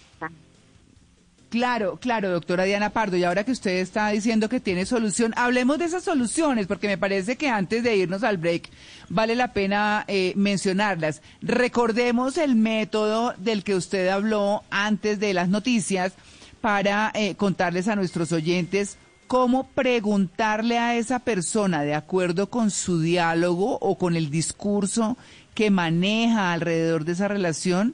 Claro, 1.53 1.97
claro, 1.97 2.31
doctora 2.31 2.63
Diana 2.63 2.89
Pardo. 2.89 3.15
Y 3.15 3.23
ahora 3.23 3.43
que 3.43 3.51
usted 3.51 3.77
está 3.77 4.09
diciendo 4.09 4.49
que 4.49 4.59
tiene 4.59 4.87
solución, 4.87 5.35
hablemos 5.37 5.77
de 5.77 5.85
esas 5.85 6.03
soluciones, 6.03 6.65
porque 6.65 6.87
me 6.87 6.97
parece 6.97 7.35
que 7.35 7.47
antes 7.47 7.83
de 7.83 7.95
irnos 7.95 8.23
al 8.23 8.37
break 8.37 8.71
vale 9.07 9.35
la 9.35 9.53
pena 9.53 10.03
eh, 10.07 10.33
mencionarlas. 10.35 11.21
Recordemos 11.43 12.39
el 12.39 12.55
método 12.55 13.35
del 13.37 13.63
que 13.63 13.75
usted 13.75 14.07
habló 14.07 14.63
antes 14.71 15.19
de 15.19 15.35
las 15.35 15.47
noticias 15.47 16.13
para 16.59 17.11
eh, 17.13 17.35
contarles 17.35 17.87
a 17.87 17.95
nuestros 17.95 18.31
oyentes 18.31 18.97
cómo 19.27 19.67
preguntarle 19.75 20.79
a 20.79 20.95
esa 20.95 21.19
persona 21.19 21.83
de 21.83 21.93
acuerdo 21.93 22.49
con 22.49 22.71
su 22.71 22.99
diálogo 22.99 23.77
o 23.79 23.99
con 23.99 24.15
el 24.15 24.31
discurso 24.31 25.17
que 25.53 25.69
maneja 25.69 26.51
alrededor 26.51 27.05
de 27.05 27.11
esa 27.11 27.27
relación 27.27 27.93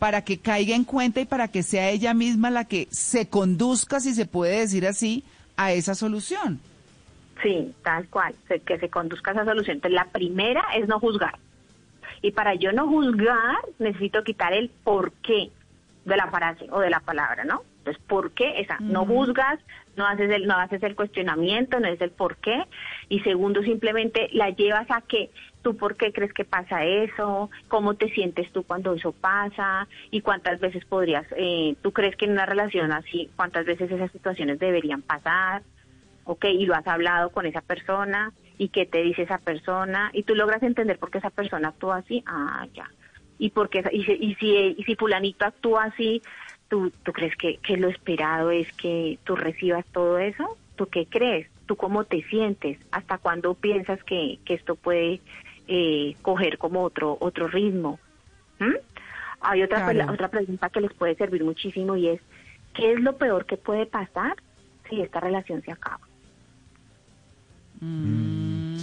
para 0.00 0.24
que 0.24 0.38
caiga 0.38 0.74
en 0.74 0.84
cuenta 0.84 1.20
y 1.20 1.26
para 1.26 1.48
que 1.48 1.62
sea 1.62 1.90
ella 1.90 2.14
misma 2.14 2.50
la 2.50 2.64
que 2.64 2.88
se 2.90 3.28
conduzca, 3.28 4.00
si 4.00 4.14
se 4.14 4.24
puede 4.24 4.60
decir 4.60 4.86
así, 4.86 5.24
a 5.58 5.72
esa 5.72 5.94
solución. 5.94 6.58
Sí, 7.42 7.74
tal 7.84 8.08
cual, 8.08 8.34
que 8.66 8.78
se 8.78 8.88
conduzca 8.88 9.30
a 9.30 9.34
esa 9.34 9.44
solución. 9.44 9.76
Entonces, 9.76 9.94
la 9.94 10.06
primera 10.06 10.64
es 10.74 10.88
no 10.88 10.98
juzgar. 10.98 11.38
Y 12.22 12.32
para 12.32 12.54
yo 12.54 12.72
no 12.72 12.88
juzgar, 12.88 13.58
necesito 13.78 14.24
quitar 14.24 14.54
el 14.54 14.70
por 14.70 15.12
qué 15.22 15.50
de 16.06 16.16
la 16.16 16.28
frase 16.28 16.66
o 16.70 16.80
de 16.80 16.88
la 16.88 17.00
palabra, 17.00 17.44
¿no? 17.44 17.62
Entonces, 17.78 18.02
¿por 18.06 18.30
qué? 18.32 18.58
Esa, 18.58 18.78
no 18.80 19.04
juzgas, 19.04 19.60
no 19.96 20.06
haces 20.06 20.30
el, 20.30 20.46
no 20.46 20.56
haces 20.56 20.82
el 20.82 20.96
cuestionamiento, 20.96 21.78
no 21.78 21.88
es 21.88 22.00
el 22.00 22.10
por 22.10 22.36
qué. 22.36 22.64
Y 23.10 23.20
segundo, 23.20 23.62
simplemente 23.62 24.30
la 24.32 24.48
llevas 24.48 24.90
a 24.90 25.02
que 25.02 25.30
tú 25.62 25.76
por 25.76 25.96
qué 25.96 26.12
crees 26.12 26.32
que 26.32 26.44
pasa 26.44 26.84
eso, 26.84 27.50
cómo 27.68 27.94
te 27.94 28.10
sientes 28.10 28.50
tú 28.52 28.62
cuando 28.62 28.94
eso 28.94 29.12
pasa 29.12 29.88
y 30.10 30.20
cuántas 30.20 30.60
veces 30.60 30.84
podrías, 30.84 31.26
eh, 31.36 31.76
tú 31.82 31.92
crees 31.92 32.16
que 32.16 32.24
en 32.24 32.32
una 32.32 32.46
relación 32.46 32.92
así, 32.92 33.30
cuántas 33.36 33.66
veces 33.66 33.90
esas 33.90 34.10
situaciones 34.12 34.58
deberían 34.58 35.02
pasar, 35.02 35.62
ok, 36.24 36.44
y 36.46 36.66
lo 36.66 36.74
has 36.74 36.86
hablado 36.86 37.30
con 37.30 37.46
esa 37.46 37.60
persona 37.60 38.32
y 38.58 38.68
qué 38.68 38.86
te 38.86 39.02
dice 39.02 39.22
esa 39.22 39.38
persona 39.38 40.10
y 40.12 40.22
tú 40.22 40.34
logras 40.34 40.62
entender 40.62 40.98
por 40.98 41.10
qué 41.10 41.18
esa 41.18 41.30
persona 41.30 41.68
actúa 41.68 41.98
así, 41.98 42.22
ah, 42.26 42.66
ya. 42.74 42.90
Y, 43.38 43.50
porque, 43.50 43.82
y, 43.90 44.00
y, 44.00 44.34
si, 44.34 44.54
y 44.76 44.84
si 44.84 44.96
fulanito 44.96 45.46
actúa 45.46 45.84
así, 45.84 46.20
¿Tú, 46.70 46.92
¿Tú 47.02 47.12
crees 47.12 47.34
que, 47.34 47.56
que 47.56 47.76
lo 47.76 47.88
esperado 47.88 48.52
es 48.52 48.72
que 48.74 49.18
tú 49.24 49.34
recibas 49.34 49.84
todo 49.86 50.18
eso? 50.18 50.56
¿Tú 50.76 50.86
qué 50.86 51.04
crees? 51.04 51.48
¿Tú 51.66 51.74
cómo 51.74 52.04
te 52.04 52.22
sientes? 52.28 52.78
¿Hasta 52.92 53.18
cuándo 53.18 53.54
piensas 53.54 54.02
que, 54.04 54.38
que 54.44 54.54
esto 54.54 54.76
puede 54.76 55.20
eh, 55.68 56.16
coger 56.22 56.58
como 56.58 56.82
otro, 56.82 57.16
otro 57.20 57.48
ritmo? 57.48 57.98
¿Mm? 58.58 58.74
Hay 59.42 59.62
otra, 59.62 59.84
Claro. 59.90 60.12
otra 60.12 60.28
pregunta 60.28 60.68
que 60.68 60.80
les 60.80 60.92
puede 60.92 61.14
servir 61.14 61.44
muchísimo 61.44 61.96
y 61.96 62.08
es, 62.08 62.20
¿qué 62.74 62.92
es 62.92 63.00
lo 63.00 63.16
peor 63.16 63.46
que 63.46 63.56
puede 63.56 63.86
pasar 63.86 64.36
si 64.88 65.00
esta 65.00 65.20
relación 65.20 65.62
se 65.62 65.72
acaba? 65.72 66.00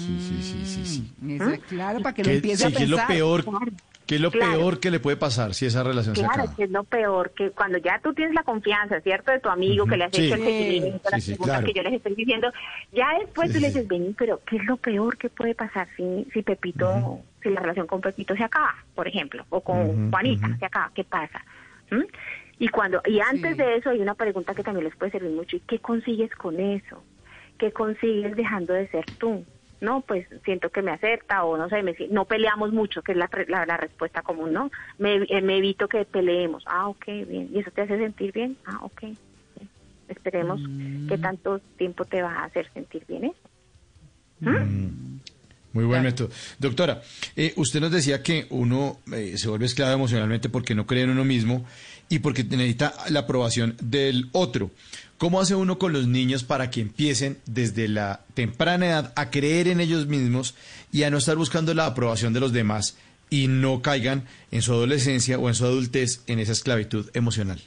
Sí, 0.07 0.19
sí, 0.19 0.41
sí, 0.41 0.65
sí, 0.65 0.85
sí. 0.85 1.33
Eso, 1.33 1.51
Claro, 1.67 1.99
para 2.01 2.15
que 2.15 2.23
lo 2.23 2.29
¿Qué, 2.29 2.35
empiece 2.35 2.63
sí, 2.63 2.73
a 2.73 2.77
¿qué 2.77 2.83
es 2.83 2.89
lo 2.89 2.95
pensar. 2.95 3.15
peor? 3.15 3.43
Claro. 3.43 3.65
¿Qué 4.07 4.15
es 4.15 4.21
lo 4.21 4.31
Claro. 4.31 4.51
peor 4.59 4.79
que 4.79 4.89
le 4.89 5.01
puede 5.01 5.17
pasar 5.17 5.53
si 5.53 5.65
esa 5.65 5.83
relación 5.83 6.15
se 6.15 6.21
Claro, 6.21 6.43
acaba? 6.43 6.55
que 6.55 6.63
es 6.63 6.71
lo 6.71 6.83
peor, 6.85 7.31
que 7.35 7.51
cuando 7.51 7.77
ya 7.77 7.99
tú 8.01 8.13
tienes 8.13 8.33
la 8.33 8.43
confianza, 8.43 9.01
¿cierto? 9.01 9.33
De 9.33 9.41
tu 9.41 9.49
amigo 9.49 9.85
que 9.85 9.97
le 9.97 10.05
has 10.05 10.13
Sí. 10.13 10.23
hecho 10.27 10.35
el 10.35 10.43
Sí. 10.43 10.47
seguimiento, 10.47 11.09
las 11.11 11.13
Sí, 11.15 11.21
sí, 11.21 11.31
preguntas 11.31 11.55
claro. 11.55 11.65
que 11.67 11.73
yo 11.73 11.83
les 11.83 11.93
estoy 11.93 12.15
diciendo, 12.15 12.49
ya 12.93 13.19
después 13.19 13.47
Sí, 13.49 13.55
tú 13.55 13.59
le 13.59 13.67
sí, 13.67 13.73
dices, 13.73 13.83
sí. 13.83 13.87
vení, 13.89 14.15
pero 14.17 14.39
¿qué 14.45 14.55
es 14.55 14.63
lo 14.65 14.77
peor 14.77 15.17
que 15.17 15.27
puede 15.29 15.55
pasar 15.55 15.89
si, 15.97 16.25
si 16.31 16.41
Pepito, 16.41 17.19
si 17.43 17.49
la 17.49 17.59
relación 17.59 17.85
con 17.85 17.99
Pepito 17.99 18.33
se 18.37 18.45
acaba, 18.45 18.73
por 18.95 19.09
ejemplo, 19.09 19.45
o 19.49 19.59
con 19.59 20.09
Juanita 20.09 20.55
se 20.57 20.65
acaba? 20.65 20.89
¿Qué 20.95 21.03
pasa? 21.03 21.43
¿Mm? 21.91 22.03
Y 22.59 22.69
cuando 22.69 23.01
y 23.05 23.19
antes 23.19 23.57
Sí. 23.57 23.61
de 23.61 23.75
eso 23.75 23.89
hay 23.89 23.99
una 23.99 24.15
pregunta 24.15 24.55
que 24.55 24.63
también 24.63 24.85
les 24.85 24.95
puede 24.95 25.11
servir 25.11 25.31
mucho, 25.31 25.57
¿y 25.57 25.59
qué 25.67 25.79
consigues 25.79 26.31
con 26.35 26.57
eso? 26.61 27.03
¿Qué 27.57 27.73
consigues 27.73 28.37
dejando 28.37 28.71
de 28.73 28.87
ser 28.87 29.05
tú? 29.17 29.45
No, 29.79 30.01
pues 30.01 30.27
siento 30.43 30.69
que 30.69 30.81
me 30.81 30.91
acepta 30.91 31.43
o 31.43 31.55
no 31.57 31.69
sé, 31.69 31.83
me 31.83 31.95
no 32.09 32.25
peleamos 32.25 32.73
mucho, 32.73 33.01
que 33.03 33.11
es 33.11 33.17
la, 33.17 33.29
la, 33.47 33.65
la 33.65 33.77
respuesta 33.77 34.23
común, 34.23 34.51
¿no? 34.53 34.71
Me, 34.97 35.17
eh, 35.29 35.41
me 35.41 35.57
evito 35.57 35.87
que 35.87 36.03
peleemos. 36.05 36.63
Ah, 36.65 36.87
ok, 36.87 37.05
bien. 37.27 37.49
¿Y 37.53 37.59
eso 37.59 37.69
te 37.71 37.81
hace 37.83 37.97
sentir 37.97 38.31
bien? 38.31 38.57
Ah, 38.65 38.79
ok. 38.81 39.01
bien. 39.01 39.17
Esperemos 40.07 40.59
qué 41.07 41.17
tanto 41.19 41.59
tiempo 41.77 42.05
te 42.05 42.21
va 42.23 42.33
a 42.39 42.45
hacer 42.45 42.67
sentir 42.73 43.03
bien 43.07 43.25
eso. 43.25 43.49
Mm. 44.39 45.17
Muy 45.73 45.83
buen 45.85 46.01
Claro. 46.01 46.03
método. 46.03 46.29
Doctora, 46.57 47.01
eh, 47.35 47.53
usted 47.57 47.79
nos 47.79 47.91
decía 47.91 48.23
que 48.23 48.47
uno 48.49 48.99
eh, 49.13 49.33
se 49.37 49.47
vuelve 49.47 49.65
esclavo 49.67 49.93
emocionalmente 49.93 50.49
porque 50.49 50.73
no 50.73 50.87
cree 50.87 51.03
en 51.03 51.11
uno 51.11 51.23
mismo 51.23 51.65
y 52.09 52.19
porque 52.19 52.43
necesita 52.43 52.93
la 53.09 53.21
aprobación 53.21 53.75
del 53.81 54.29
otro. 54.31 54.71
¿Cómo 55.17 55.41
hace 55.41 55.55
uno 55.55 55.79
con 55.79 55.93
los 55.93 56.07
niños 56.07 56.43
para 56.43 56.69
que 56.69 56.81
empiecen 56.81 57.37
desde 57.47 57.87
la 57.87 58.21
temprana 58.35 58.85
edad 58.85 59.13
a 59.15 59.31
creer 59.31 59.67
en 59.67 59.79
ellos 59.79 60.05
mismos 60.05 60.55
y 60.91 61.03
a 61.03 61.09
no 61.09 61.17
estar 61.17 61.35
buscando 61.35 61.73
la 61.73 61.87
aprobación 61.87 62.33
de 62.33 62.39
los 62.39 62.53
demás 62.53 62.97
y 63.29 63.47
no 63.47 63.81
caigan 63.81 64.23
en 64.51 64.61
su 64.61 64.73
adolescencia 64.73 65.39
o 65.39 65.47
en 65.47 65.55
su 65.55 65.65
adultez 65.65 66.23
en 66.27 66.39
esa 66.39 66.51
esclavitud 66.51 67.09
emocional? 67.15 67.59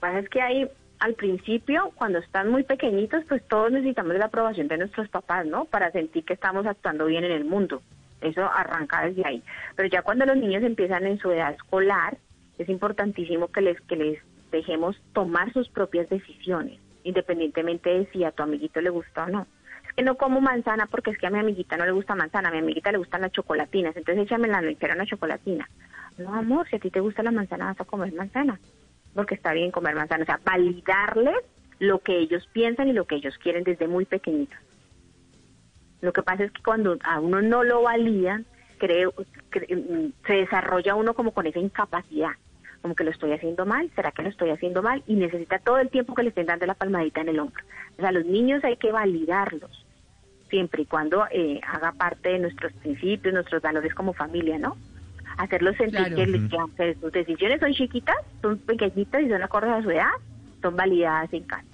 Pasa 0.00 0.20
es 0.20 0.28
que 0.30 0.40
ahí, 0.40 0.66
al 1.00 1.14
principio, 1.14 1.92
cuando 1.94 2.18
están 2.18 2.50
muy 2.50 2.62
pequeñitos, 2.62 3.22
pues 3.28 3.46
todos 3.46 3.70
necesitamos 3.70 4.14
la 4.14 4.24
aprobación 4.26 4.68
de 4.68 4.78
nuestros 4.78 5.08
papás, 5.10 5.46
¿no? 5.46 5.66
Para 5.66 5.92
sentir 5.92 6.24
que 6.24 6.32
estamos 6.32 6.66
actuando 6.66 7.04
bien 7.04 7.24
en 7.24 7.32
el 7.32 7.44
mundo. 7.44 7.82
Eso 8.22 8.50
arranca 8.50 9.04
desde 9.04 9.26
ahí. 9.26 9.42
Pero 9.76 9.88
ya 9.88 10.02
cuando 10.02 10.24
los 10.24 10.36
niños 10.38 10.62
empiezan 10.62 11.06
en 11.06 11.18
su 11.18 11.30
edad 11.30 11.52
escolar, 11.52 12.16
es 12.62 12.68
importantísimo 12.68 13.48
que 13.48 13.60
les, 13.60 13.80
que 13.82 13.96
les 13.96 14.18
dejemos 14.50 14.96
tomar 15.12 15.52
sus 15.52 15.68
propias 15.68 16.08
decisiones, 16.08 16.78
independientemente 17.04 17.90
de 17.90 18.06
si 18.12 18.24
a 18.24 18.32
tu 18.32 18.42
amiguito 18.42 18.80
le 18.80 18.90
gusta 18.90 19.24
o 19.24 19.28
no. 19.28 19.46
Es 19.86 19.92
que 19.94 20.02
no 20.02 20.16
como 20.16 20.40
manzana 20.40 20.86
porque 20.86 21.10
es 21.10 21.18
que 21.18 21.26
a 21.26 21.30
mi 21.30 21.38
amiguita 21.38 21.76
no 21.76 21.84
le 21.84 21.92
gusta 21.92 22.14
manzana, 22.14 22.48
a 22.48 22.52
mi 22.52 22.58
amiguita 22.58 22.92
le 22.92 22.98
gustan 22.98 23.22
las 23.22 23.32
chocolatinas, 23.32 23.96
entonces 23.96 24.24
échame 24.24 24.48
la 24.48 24.60
lonchera 24.62 24.94
una 24.94 25.06
chocolatina. 25.06 25.68
No, 26.18 26.34
amor, 26.34 26.68
si 26.68 26.76
a 26.76 26.80
ti 26.80 26.90
te 26.90 27.00
gusta 27.00 27.22
la 27.22 27.30
manzana, 27.30 27.66
vas 27.66 27.80
a 27.80 27.84
comer 27.84 28.12
manzana 28.12 28.58
porque 29.14 29.34
está 29.34 29.52
bien 29.52 29.70
comer 29.72 29.94
manzana, 29.96 30.22
o 30.22 30.26
sea, 30.26 30.40
validarles 30.44 31.36
lo 31.80 31.98
que 32.00 32.18
ellos 32.18 32.46
piensan 32.52 32.88
y 32.88 32.92
lo 32.92 33.06
que 33.06 33.16
ellos 33.16 33.36
quieren 33.38 33.64
desde 33.64 33.88
muy 33.88 34.04
pequeñitos. 34.04 34.58
Lo 36.00 36.12
que 36.12 36.22
pasa 36.22 36.44
es 36.44 36.52
que 36.52 36.62
cuando 36.62 36.96
a 37.02 37.20
uno 37.20 37.42
no 37.42 37.62
lo 37.64 37.82
validan, 37.82 38.46
creo, 38.78 39.12
cre- 39.50 39.68
mm, 39.76 40.12
se 40.26 40.32
desarrolla 40.34 40.94
uno 40.94 41.14
como 41.14 41.32
con 41.32 41.46
esa 41.46 41.58
incapacidad, 41.58 42.32
como 42.82 42.94
que 42.94 43.04
lo 43.04 43.10
estoy 43.10 43.32
haciendo 43.32 43.66
mal, 43.66 43.90
¿será 43.94 44.10
que 44.12 44.22
lo 44.22 44.28
estoy 44.28 44.50
haciendo 44.50 44.82
mal? 44.82 45.02
Y 45.06 45.14
necesita 45.14 45.58
todo 45.58 45.78
el 45.78 45.90
tiempo 45.90 46.14
que 46.14 46.22
le 46.22 46.30
estén 46.30 46.46
dando 46.46 46.66
la 46.66 46.74
palmadita 46.74 47.20
en 47.20 47.28
el 47.28 47.38
hombro. 47.40 47.62
O 47.98 48.00
sea, 48.00 48.10
los 48.12 48.24
niños 48.24 48.64
hay 48.64 48.76
que 48.76 48.90
validarlos, 48.90 49.84
siempre 50.48 50.82
y 50.82 50.86
cuando 50.86 51.26
eh, 51.30 51.60
haga 51.66 51.92
parte 51.92 52.30
de 52.30 52.38
nuestros 52.38 52.72
principios, 52.74 53.34
nuestros 53.34 53.60
valores 53.62 53.94
como 53.94 54.12
familia, 54.14 54.58
¿no? 54.58 54.76
Hacerlos 55.36 55.76
sentir 55.76 55.98
Claro. 55.98 56.16
que, 56.16 56.56
aunque 56.58 56.94
sus 57.00 57.12
decisiones 57.12 57.60
son 57.60 57.72
chiquitas, 57.72 58.16
son 58.42 58.58
pequeñitas 58.58 59.22
y 59.22 59.28
son 59.28 59.42
acordes 59.42 59.70
a 59.72 59.82
su 59.82 59.90
edad, 59.90 60.10
son 60.62 60.74
validadas 60.76 61.32
en 61.32 61.44
casa. 61.44 61.64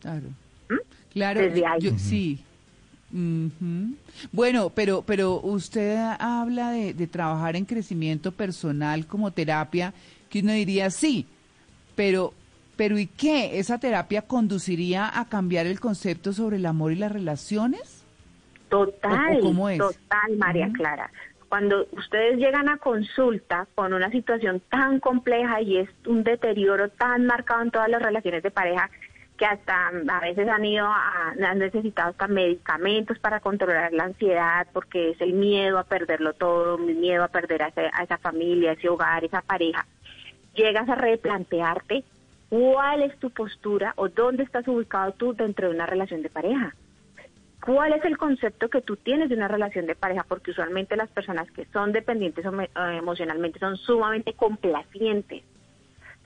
Claro. 0.00 0.28
¿Mm? 0.68 0.74
Claro, 1.12 1.40
Desde 1.40 1.66
ahí. 1.66 1.80
yo- 1.80 1.98
sí. 1.98 2.40
Bueno, 4.32 4.70
pero, 4.70 5.02
pero 5.02 5.40
usted 5.40 5.96
habla 6.18 6.70
de, 6.72 6.92
de 6.94 7.06
trabajar 7.06 7.56
en 7.56 7.64
crecimiento 7.64 8.32
personal 8.32 9.06
como 9.06 9.30
terapia, 9.30 9.92
que 10.28 10.40
uno 10.40 10.52
diría 10.52 10.90
sí, 10.90 11.26
pero, 11.94 12.34
pero 12.76 12.98
¿y 12.98 13.06
qué? 13.06 13.58
¿Esa 13.58 13.78
terapia 13.78 14.22
conduciría 14.22 15.18
a 15.18 15.26
cambiar 15.28 15.66
el 15.66 15.80
concepto 15.80 16.32
sobre 16.32 16.56
el 16.56 16.66
amor 16.66 16.92
y 16.92 16.96
las 16.96 17.12
relaciones? 17.12 18.02
Total, 18.68 19.36
¿O- 19.36 19.38
o 19.38 19.40
cómo 19.42 19.68
es? 19.68 19.78
total, 19.78 20.36
María. 20.38 20.68
Clara. 20.74 21.10
Cuando 21.48 21.86
ustedes 21.92 22.38
llegan 22.38 22.68
a 22.68 22.76
consulta 22.78 23.68
con 23.76 23.92
una 23.94 24.10
situación 24.10 24.60
tan 24.68 24.98
compleja 24.98 25.62
y 25.62 25.78
es 25.78 25.88
un 26.04 26.24
deterioro 26.24 26.88
tan 26.90 27.24
marcado 27.24 27.62
en 27.62 27.70
todas 27.70 27.88
las 27.88 28.02
relaciones 28.02 28.42
de 28.42 28.50
pareja, 28.50 28.90
que 29.36 29.44
hasta 29.46 29.88
a 29.88 30.20
veces 30.20 30.48
han 30.48 30.64
ido 30.64 30.86
a, 30.86 31.30
han 31.30 31.58
necesitado 31.58 32.10
hasta 32.10 32.26
medicamentos 32.26 33.18
para 33.18 33.40
controlar 33.40 33.92
la 33.92 34.04
ansiedad, 34.04 34.66
porque 34.72 35.10
es 35.10 35.20
el 35.20 35.32
miedo 35.34 35.78
a 35.78 35.84
perderlo 35.84 36.32
todo, 36.32 36.76
el 36.76 36.96
miedo 36.96 37.22
a 37.24 37.28
perder 37.28 37.62
a, 37.62 37.68
ese- 37.68 37.90
a 37.92 38.02
esa 38.02 38.18
familia, 38.18 38.72
ese 38.72 38.88
hogar, 38.88 39.24
esa 39.24 39.42
pareja. 39.42 39.86
Llegas 40.54 40.88
a 40.88 40.94
replantearte 40.94 42.02
cuál 42.48 43.02
es 43.02 43.16
tu 43.18 43.30
postura 43.30 43.92
o 43.96 44.08
dónde 44.08 44.42
estás 44.42 44.66
ubicado 44.68 45.12
tú 45.12 45.34
dentro 45.34 45.68
de 45.68 45.74
una 45.74 45.86
relación 45.86 46.22
de 46.22 46.30
pareja. 46.30 46.74
¿Cuál 47.64 47.92
es 47.94 48.04
el 48.04 48.16
concepto 48.16 48.68
que 48.68 48.80
tú 48.80 48.96
tienes 48.96 49.28
de 49.28 49.34
una 49.34 49.48
relación 49.48 49.86
de 49.86 49.94
pareja? 49.96 50.24
Porque 50.28 50.52
usualmente 50.52 50.96
las 50.96 51.10
personas 51.10 51.50
que 51.50 51.64
son 51.72 51.92
dependientes 51.92 52.44
emo- 52.44 52.68
emocionalmente 52.96 53.58
son 53.58 53.76
sumamente 53.76 54.34
complacientes. 54.34 55.42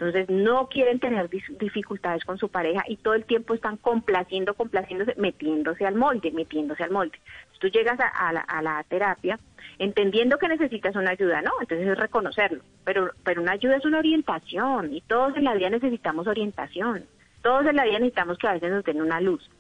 Entonces 0.01 0.31
no 0.31 0.67
quieren 0.69 0.99
tener 0.99 1.29
dificultades 1.29 2.25
con 2.25 2.39
su 2.39 2.49
pareja 2.49 2.83
y 2.89 2.97
todo 2.97 3.13
el 3.13 3.27
tiempo 3.27 3.53
están 3.53 3.77
complaciendo, 3.77 4.55
complaciéndose, 4.55 5.15
metiéndose 5.19 5.85
al 5.85 5.95
molde, 5.95 6.31
metiéndose 6.33 6.83
al 6.83 6.91
molde. 6.91 7.19
Tú 7.59 7.69
llegas 7.69 8.01
a, 8.01 8.07
a 8.07 8.33
la, 8.33 8.41
a 8.41 8.63
la 8.63 8.83
terapia 8.89 9.39
entendiendo 9.79 10.39
que 10.39 10.49
necesitas 10.49 10.97
una 10.97 11.11
ayuda, 11.11 11.43
¿no? 11.43 11.51
Entonces 11.61 11.87
es 11.87 11.99
reconocerlo, 11.99 12.63
pero, 12.83 13.11
pero 13.25 13.43
una 13.43 13.53
ayuda 13.53 13.77
es 13.77 13.85
una 13.85 13.99
orientación 13.99 14.95
y 14.95 15.03
todos 15.03 15.37
en 15.37 15.45
la 15.45 15.55
vida 15.55 15.69
necesitamos 15.69 16.27
orientación. 16.27 17.05
Todos 17.43 17.67
en 17.67 17.77
la 17.77 17.85
vida 17.85 17.99
necesitamos 17.99 18.39
que 18.39 18.49
a 18.49 18.55
veces 18.55 18.71
nos 18.71 18.85
den 18.85 19.03
una 19.03 19.21
luz. 19.21 19.51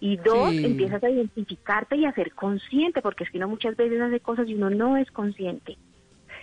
Y 0.00 0.16
dos, 0.16 0.48
Sí. 0.52 0.64
empiezas 0.64 1.04
a 1.04 1.10
identificarte 1.10 1.96
y 1.96 2.06
a 2.06 2.12
ser 2.12 2.32
consciente, 2.32 3.02
porque 3.02 3.24
es 3.24 3.30
que 3.30 3.36
uno 3.36 3.48
muchas 3.48 3.76
veces 3.76 4.00
hace 4.00 4.20
cosas 4.20 4.48
y 4.48 4.54
uno 4.54 4.70
no 4.70 4.96
es 4.96 5.10
consciente. 5.10 5.76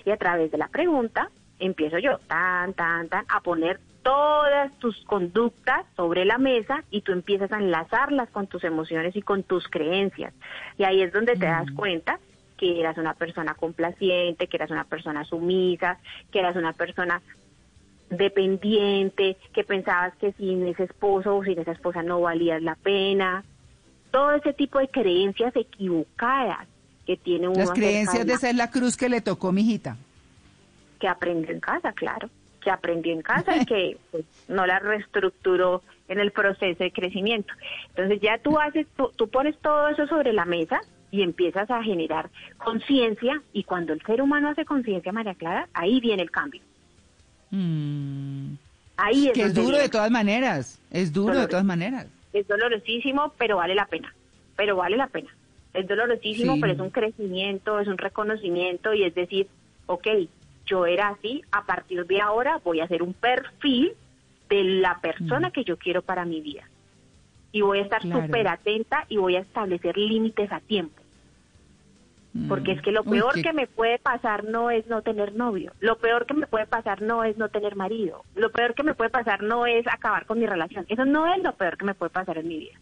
Y 0.06 0.12
a 0.12 0.18
través 0.18 0.52
de 0.52 0.60
la 0.60 0.68
pregunta 0.68 1.32
empiezo 1.60 1.98
yo, 2.00 2.17
tan, 2.28 2.74
tan, 2.74 3.08
tan, 3.10 3.26
a 3.30 3.41
poner 3.41 3.80
todas 4.04 4.72
tus 4.80 4.98
conductas 5.06 5.86
sobre 5.95 6.24
la 6.26 6.38
mesa 6.38 6.84
y 6.89 7.02
tú 7.02 7.12
empiezas 7.12 7.52
a 7.52 7.58
enlazarlas 7.60 8.30
con 8.30 8.48
tus 8.48 8.63
emociones 8.63 9.15
y 9.15 9.22
con 9.22 9.43
tus 9.43 9.67
creencias. 9.67 10.34
Y 10.78 10.84
ahí 10.86 11.02
es 11.02 11.12
donde 11.12 11.36
te 11.36 11.45
das 11.45 11.69
cuenta 11.72 12.17
que 12.58 12.80
eras 12.80 12.98
una 12.98 13.13
persona 13.13 13.54
complaciente, 13.56 14.48
que 14.48 14.58
eras 14.58 14.72
una 14.72 14.86
persona 14.86 15.24
sumisa, 15.26 15.98
que 16.32 16.39
eras 16.39 16.56
una 16.56 16.74
persona 16.74 17.22
dependiente, 18.10 19.38
que 19.54 19.63
pensabas 19.63 20.15
que 20.17 20.32
sin 20.34 20.65
ese 20.67 20.84
esposo 20.84 21.38
o 21.38 21.43
sin 21.43 21.60
esa 21.60 21.72
esposa 21.72 22.02
no 22.04 22.22
valías 22.22 22.62
la 22.62 22.76
pena. 22.76 23.43
Todo 24.12 24.34
ese 24.34 24.54
tipo 24.54 24.80
de 24.80 24.88
creencias 24.88 25.56
equivocadas 25.56 26.67
que 27.06 27.17
tiene 27.17 27.48
uno 27.48 27.60
Las 27.60 27.72
creencias 27.72 28.26
de 28.26 28.34
la- 28.34 28.39
ser 28.39 28.56
la 28.56 28.72
cruz 28.72 28.98
que 28.98 29.10
le 29.10 29.22
tocó 29.22 29.52
mi 29.52 29.62
hijita. 29.62 29.98
Que 31.00 31.08
aprendió 31.08 31.52
en 31.52 31.60
casa, 31.60 31.94
claro, 31.94 32.30
que 32.62 32.70
aprendió 32.72 33.14
en 33.14 33.22
casa 33.22 33.56
y 33.58 33.66
que 33.66 33.98
pues, 34.12 34.26
no 34.48 34.66
la 34.66 34.80
reestructuró 34.80 35.82
en 36.08 36.20
el 36.20 36.32
proceso 36.32 36.84
de 36.84 36.92
crecimiento. 36.92 37.54
Entonces 37.90 38.20
ya 38.22 38.38
tú 38.40 38.60
haces, 38.60 38.88
tú, 38.98 39.12
tú 39.16 39.28
pones 39.30 39.58
todo 39.60 39.88
eso 39.90 40.08
sobre 40.08 40.34
la 40.34 40.46
mesa 40.46 40.82
y 41.12 41.22
empiezas 41.24 41.70
a 41.72 41.82
generar 41.84 42.30
conciencia 42.58 43.42
y 43.54 43.64
cuando 43.64 43.94
el 43.94 44.02
ser 44.04 44.22
humano 44.22 44.50
hace 44.50 44.66
conciencia, 44.66 45.12
María 45.12 45.34
Clara, 45.36 45.68
ahí 45.74 46.00
viene 46.00 46.22
el 46.24 46.32
cambio. 46.32 46.62
Mm. 47.52 48.54
Ahí 48.98 49.28
es 49.28 49.34
Que 49.34 49.44
es 49.44 49.54
duro 49.54 49.70
viene. 49.70 49.84
de 49.84 49.90
todas 49.90 50.12
maneras, 50.12 50.80
es 50.92 51.14
duro 51.14 51.40
de 51.40 51.48
todas 51.48 51.64
maneras. 51.66 52.08
Es 52.34 52.48
dolorosísimo, 52.48 53.34
pero 53.38 53.58
vale 53.58 53.74
la 53.74 53.86
pena. 53.86 54.14
Pero 54.56 54.76
vale 54.76 54.98
la 54.98 55.08
pena. 55.08 55.30
Es 55.74 55.88
dolorosísimo, 55.88 56.56
Sí. 56.56 56.62
pero 56.62 56.74
es 56.74 56.80
un 56.80 56.90
crecimiento, 56.90 57.80
es 57.80 57.88
un 57.88 57.98
reconocimiento 57.98 58.94
y 58.94 59.04
es 59.04 59.16
decir, 59.16 59.48
ok, 59.86 60.08
yo 60.70 60.86
era 60.86 61.10
así, 61.10 61.42
a 61.52 61.66
partir 61.66 62.06
de 62.06 62.22
ahora 62.22 62.60
voy 62.64 62.80
a 62.80 62.86
hacer 62.86 63.02
un 63.02 63.14
perfil 63.14 63.94
de 64.50 64.64
la 64.64 65.00
persona 65.02 65.52
que 65.52 65.64
yo 65.64 65.78
quiero 65.78 66.02
para 66.02 66.26
mi 66.26 66.42
vida. 66.42 66.64
Y 67.52 67.62
voy 67.62 67.80
a 67.80 67.84
estar 67.84 68.02
Claro. 68.02 68.26
súper 68.26 68.48
atenta 68.48 69.06
y 69.10 69.18
voy 69.18 69.36
a 69.36 69.40
establecer 69.40 69.98
límites 69.98 70.52
a 70.52 70.60
tiempo. 70.60 71.02
Porque 72.48 72.74
es 72.74 72.82
que 72.84 72.92
lo 72.92 73.04
Mm. 73.04 73.08
Uy, 73.10 73.18
peor 73.20 73.42
que 73.42 73.54
me 73.54 73.66
puede 73.66 73.98
pasar 73.98 74.44
no 74.44 74.70
es 74.70 74.86
no 74.88 75.02
tener 75.02 75.34
novio. 75.34 75.74
Lo 75.80 75.98
peor 75.98 76.28
que 76.28 76.36
me 76.36 76.46
puede 76.46 76.68
pasar 76.68 77.02
no 77.02 77.24
es 77.24 77.38
no 77.38 77.50
tener 77.50 77.76
marido. 77.76 78.24
Lo 78.36 78.52
peor 78.52 78.76
que 78.76 78.84
me 78.84 78.94
puede 78.94 79.10
pasar 79.10 79.42
no 79.42 79.66
es 79.66 79.88
acabar 79.88 80.28
con 80.28 80.40
mi 80.40 80.46
relación. 80.46 80.86
Eso 80.90 81.06
no 81.06 81.26
es 81.34 81.42
lo 81.44 81.54
peor 81.54 81.76
que 81.78 81.86
me 81.86 81.96
puede 81.96 82.12
pasar 82.12 82.38
en 82.38 82.48
mi 82.48 82.58
vida. 82.60 82.78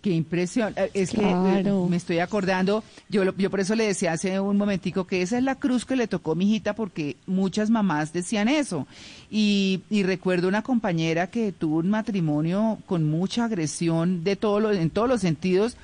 Qué 0.00 0.10
impresión. 0.10 0.74
Eh, 0.76 0.90
Es 0.94 1.10
que 1.10 1.16
Claro. 1.18 1.84
eh, 1.86 1.88
me 1.90 1.96
estoy 1.96 2.20
acordando, 2.20 2.84
yo, 3.08 3.24
lo- 3.24 3.36
yo 3.36 3.50
por 3.50 3.58
eso 3.58 3.74
le 3.74 3.84
decía 3.84 4.12
hace 4.12 4.38
un 4.38 4.56
momentico 4.56 5.06
que 5.08 5.22
esa 5.22 5.38
es 5.38 5.42
la 5.44 5.56
cruz 5.56 5.84
que 5.84 5.96
le 5.96 6.06
tocó 6.06 6.32
a 6.32 6.34
mi 6.36 6.44
hijita 6.48 6.74
porque 6.74 7.16
muchas 7.26 7.68
mamás 7.68 8.12
decían 8.12 8.46
eso. 8.48 8.86
Y, 9.28 9.80
y 9.90 10.04
recuerdo 10.04 10.46
una 10.46 10.62
compañera 10.62 11.26
que 11.28 11.50
tuvo 11.50 11.78
un 11.78 11.90
matrimonio 11.90 12.78
con 12.86 13.10
mucha 13.10 13.44
agresión 13.46 14.22
de 14.22 14.36
todo 14.36 14.60
lo- 14.60 14.72
en 14.72 14.90
todos 14.90 15.08
los 15.08 15.20
sentidos 15.20 15.76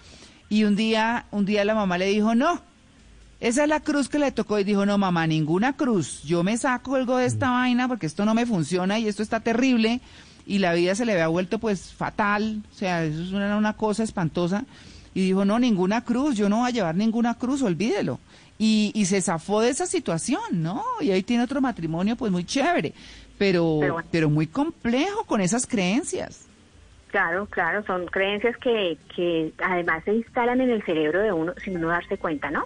y 0.49 0.63
un 0.63 0.77
día, 0.77 1.27
un 1.33 1.45
día 1.45 1.65
la 1.65 1.75
mamá 1.75 1.99
le 1.99 2.07
dijo, 2.07 2.37
no, 2.37 2.61
esa 3.41 3.65
es 3.65 3.69
la 3.69 3.81
cruz 3.81 4.09
que 4.09 4.21
le 4.21 4.31
tocó 4.31 4.61
y 4.61 4.65
dijo, 4.65 4.87
no 4.87 4.97
mamá, 4.97 5.27
ninguna 5.27 5.73
cruz, 5.77 6.23
yo 6.23 6.45
me 6.45 6.57
saco 6.57 6.95
algo 6.95 7.17
de 7.17 7.27
esta 7.27 7.51
vaina 7.51 7.89
porque 7.89 8.07
esto 8.07 8.25
no 8.25 8.33
me 8.33 8.47
funciona 8.47 8.97
y 9.01 9.09
esto 9.09 9.25
está 9.25 9.41
terrible 9.41 10.01
y 10.47 10.59
la 10.59 10.73
vida 10.75 10.95
se 10.95 11.05
le 11.07 11.13
había 11.13 11.29
vuelto 11.29 11.59
pues 11.59 11.93
fatal, 11.93 12.63
o 12.71 12.75
sea, 12.75 13.05
eso 13.05 13.23
es 13.23 13.33
una, 13.33 13.57
una 13.57 13.73
cosa 13.75 14.03
espantosa 14.03 14.65
y 15.15 15.23
dijo, 15.27 15.45
no, 15.45 15.59
ninguna 15.59 16.05
cruz, 16.05 16.37
yo 16.37 16.49
no 16.49 16.59
voy 16.59 16.69
a 16.69 16.73
llevar 16.73 16.95
ninguna 16.97 17.35
cruz, 17.35 17.63
olvídelo. 17.63 18.19
Y, 18.59 18.93
y 18.95 19.07
se 19.07 19.21
zafó 19.21 19.61
de 19.61 19.71
esa 19.71 19.87
situación, 19.87 20.41
¿no? 20.53 20.83
Y 21.01 21.11
ahí 21.11 21.23
tiene 21.23 21.43
otro 21.45 21.61
matrimonio 21.61 22.15
pues 22.17 22.31
muy 22.31 22.45
chévere, 22.45 22.93
pero, 23.39 23.79
Pero 23.81 23.93
bueno. 23.95 24.09
pero 24.13 24.31
muy 24.31 24.47
complejo 24.47 25.25
con 25.25 25.41
esas 25.41 25.67
creencias. 25.67 26.47
Claro, 27.09 27.47
claro, 27.47 27.85
son 27.87 28.07
creencias 28.07 28.57
que, 28.59 28.97
que 29.15 29.53
además 29.63 30.03
se 30.05 30.15
instalan 30.15 30.61
en 30.61 30.71
el 30.71 30.83
cerebro 30.85 31.21
de 31.23 31.33
uno 31.33 31.53
sin 31.65 31.77
uno 31.77 31.89
darse 31.89 32.17
cuenta, 32.19 32.51
¿no? 32.51 32.65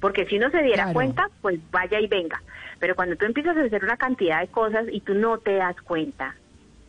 Porque 0.00 0.24
si 0.26 0.36
uno 0.38 0.50
se 0.50 0.58
diera 0.62 0.84
Claro. 0.84 0.92
cuenta, 0.94 1.28
pues 1.42 1.58
vaya 1.72 1.98
y 2.00 2.06
venga. 2.06 2.40
Pero 2.78 2.94
cuando 2.94 3.16
tú 3.16 3.24
empiezas 3.24 3.56
a 3.56 3.62
hacer 3.64 3.82
una 3.84 3.96
cantidad 3.96 4.40
de 4.40 4.46
cosas 4.48 4.86
y 4.92 5.00
tú 5.00 5.14
no 5.14 5.38
te 5.38 5.54
das 5.54 5.74
cuenta, 5.82 6.36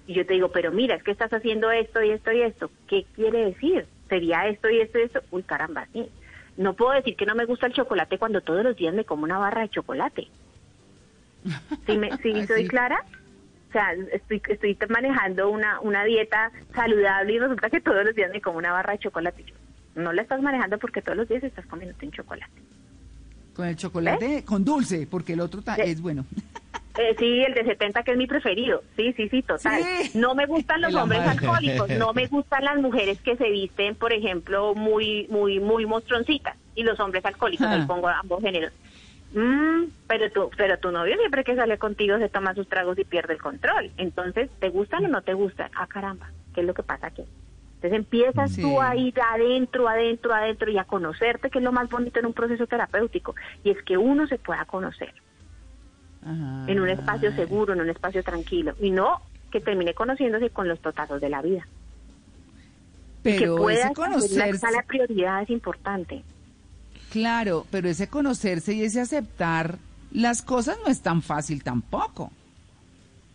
y 0.09 0.15
yo 0.15 0.25
te 0.25 0.33
digo, 0.33 0.51
pero 0.51 0.71
mira, 0.71 0.95
es 0.95 1.03
que 1.03 1.11
estás 1.11 1.31
haciendo 1.31 1.69
esto 1.69 2.01
y 2.01 2.09
esto 2.09 2.31
y 2.31 2.41
esto, 2.41 2.71
¿qué 2.87 3.05
quiere 3.13 3.45
decir? 3.45 3.87
¿Sería 4.09 4.47
esto 4.47 4.67
y 4.67 4.81
esto 4.81 4.97
y 4.97 5.03
esto? 5.03 5.21
Uy, 5.29 5.43
caramba, 5.43 5.87
sí. 5.93 6.11
No 6.57 6.73
puedo 6.73 6.93
decir 6.93 7.15
que 7.15 7.27
no 7.27 7.35
me 7.35 7.45
gusta 7.45 7.67
el 7.67 7.73
chocolate 7.73 8.17
cuando 8.17 8.41
todos 8.41 8.63
los 8.63 8.75
días 8.75 8.91
me 8.95 9.05
como 9.05 9.23
una 9.23 9.37
barra 9.37 9.61
de 9.61 9.69
chocolate. 9.69 10.27
¿Sí, 11.85 11.95
me, 11.95 12.17
sí 12.23 12.43
soy 12.47 12.63
Sí. 12.63 12.67
clara? 12.69 13.05
O 13.69 13.71
sea, 13.71 13.93
estoy, 14.11 14.41
estoy 14.47 14.75
manejando 14.89 15.51
una, 15.51 15.79
una 15.81 16.03
dieta 16.05 16.51
saludable 16.73 17.33
y 17.33 17.39
resulta 17.39 17.69
que 17.69 17.81
todos 17.81 18.03
los 18.03 18.15
días 18.15 18.31
me 18.31 18.41
como 18.41 18.57
una 18.57 18.71
barra 18.71 18.93
de 18.93 18.99
chocolate. 18.99 19.45
No 19.93 20.11
la 20.11 20.23
estás 20.23 20.41
manejando 20.41 20.79
porque 20.79 21.03
todos 21.03 21.19
los 21.19 21.27
días 21.27 21.43
estás 21.43 21.67
comiendo 21.67 21.95
un 22.01 22.11
chocolate. 22.11 22.63
Con 23.59 23.67
el 23.67 23.75
chocolate, 23.75 24.45
con 24.45 24.63
dulce, 24.63 25.05
porque 25.05 25.33
el 25.33 25.41
otro 25.41 25.61
ta- 25.61 25.75
Sí. 25.75 25.81
es 25.83 25.99
bueno. 26.01 26.23
Eh, 26.97 27.13
sí, 27.19 27.41
el 27.43 27.53
de 27.53 27.65
70 27.65 28.03
que 28.03 28.11
es 28.11 28.17
mi 28.17 28.25
preferido. 28.25 28.81
Sí, 28.95 29.11
sí, 29.17 29.27
sí, 29.27 29.41
total. 29.41 29.83
Sí. 29.83 30.17
No 30.17 30.33
me 30.33 30.45
gustan 30.45 30.79
los 30.79 30.95
hombres 30.95 31.19
alcohólicos, 31.19 31.89
no 31.89 32.13
me 32.13 32.27
gustan 32.27 32.63
las 32.63 32.77
mujeres 32.77 33.19
que 33.21 33.35
se 33.35 33.49
visten, 33.49 33.95
por 33.95 34.13
ejemplo, 34.13 34.73
muy 34.75 35.27
muy 35.29 35.59
muy 35.59 35.85
monstruoncitas 35.85 36.55
y 36.73 36.83
los 36.83 36.97
hombres 37.01 37.25
alcohólicos, 37.25 37.67
Ah. 37.67 37.73
ahí 37.73 37.85
pongo 37.85 38.07
ambos 38.07 38.41
géneros. 38.41 38.71
Mm, 39.33 39.89
pero 40.07 40.31
tu 40.31 40.49
pero 40.55 40.77
tu 40.79 40.89
novio 40.93 41.17
siempre 41.17 41.43
que 41.43 41.55
sale 41.57 41.77
contigo 41.77 42.17
se 42.17 42.29
toma 42.29 42.53
sus 42.55 42.69
tragos 42.69 42.97
y 42.97 43.03
pierde 43.03 43.33
el 43.33 43.41
control. 43.41 43.91
Entonces, 43.97 44.49
¿te 44.61 44.69
gustan 44.69 45.03
o 45.03 45.09
no 45.09 45.21
te 45.21 45.33
gustan? 45.33 45.69
Ah, 45.75 45.85
caramba, 45.85 46.31
¿qué 46.55 46.61
es 46.61 46.67
lo 46.67 46.73
que 46.73 46.83
pasa 46.83 47.07
aquí? 47.07 47.23
Entonces 47.81 47.97
empiezas 47.97 48.51
Sí. 48.51 48.61
tú 48.61 48.81
a 48.81 48.93
ir 48.97 49.13
adentro, 49.21 49.87
adentro, 49.87 50.33
adentro 50.33 50.69
y 50.69 50.77
a 50.77 50.83
conocerte, 50.83 51.49
que 51.49 51.59
es 51.59 51.63
lo 51.63 51.71
más 51.71 51.89
bonito 51.89 52.19
en 52.19 52.25
un 52.25 52.33
proceso 52.33 52.67
terapéutico, 52.67 53.35
y 53.63 53.69
es 53.69 53.81
que 53.83 53.97
uno 53.97 54.27
se 54.27 54.37
pueda 54.37 54.65
conocer 54.65 55.13
Ajá. 56.21 56.65
en 56.67 56.79
un 56.81 56.89
espacio 56.89 57.31
seguro, 57.33 57.71
en 57.73 57.79
un 57.79 57.89
espacio 57.89 58.21
tranquilo, 58.21 58.75
y 58.81 58.91
no 58.91 59.21
que 59.49 59.61
termine 59.61 59.93
conociéndose 59.93 60.49
con 60.49 60.67
los 60.67 60.81
totazos 60.81 61.21
de 61.21 61.29
la 61.29 61.41
vida. 61.41 61.65
que 63.23 63.31
Pero 63.39 63.55
pueda 63.57 63.85
ese 63.85 63.93
conocerse, 63.93 64.49
escala 64.49 64.77
de 64.79 64.83
prioridades 64.87 65.49
importante. 65.49 66.23
claro, 67.11 67.65
pero 67.71 67.87
ese 67.89 68.07
conocerse 68.09 68.73
y 68.73 68.83
ese 68.83 68.99
aceptar 69.01 69.77
las 70.11 70.41
cosas 70.41 70.77
no 70.85 70.91
es 70.91 71.01
tan 71.01 71.21
fácil 71.21 71.63
tampoco. 71.63 72.31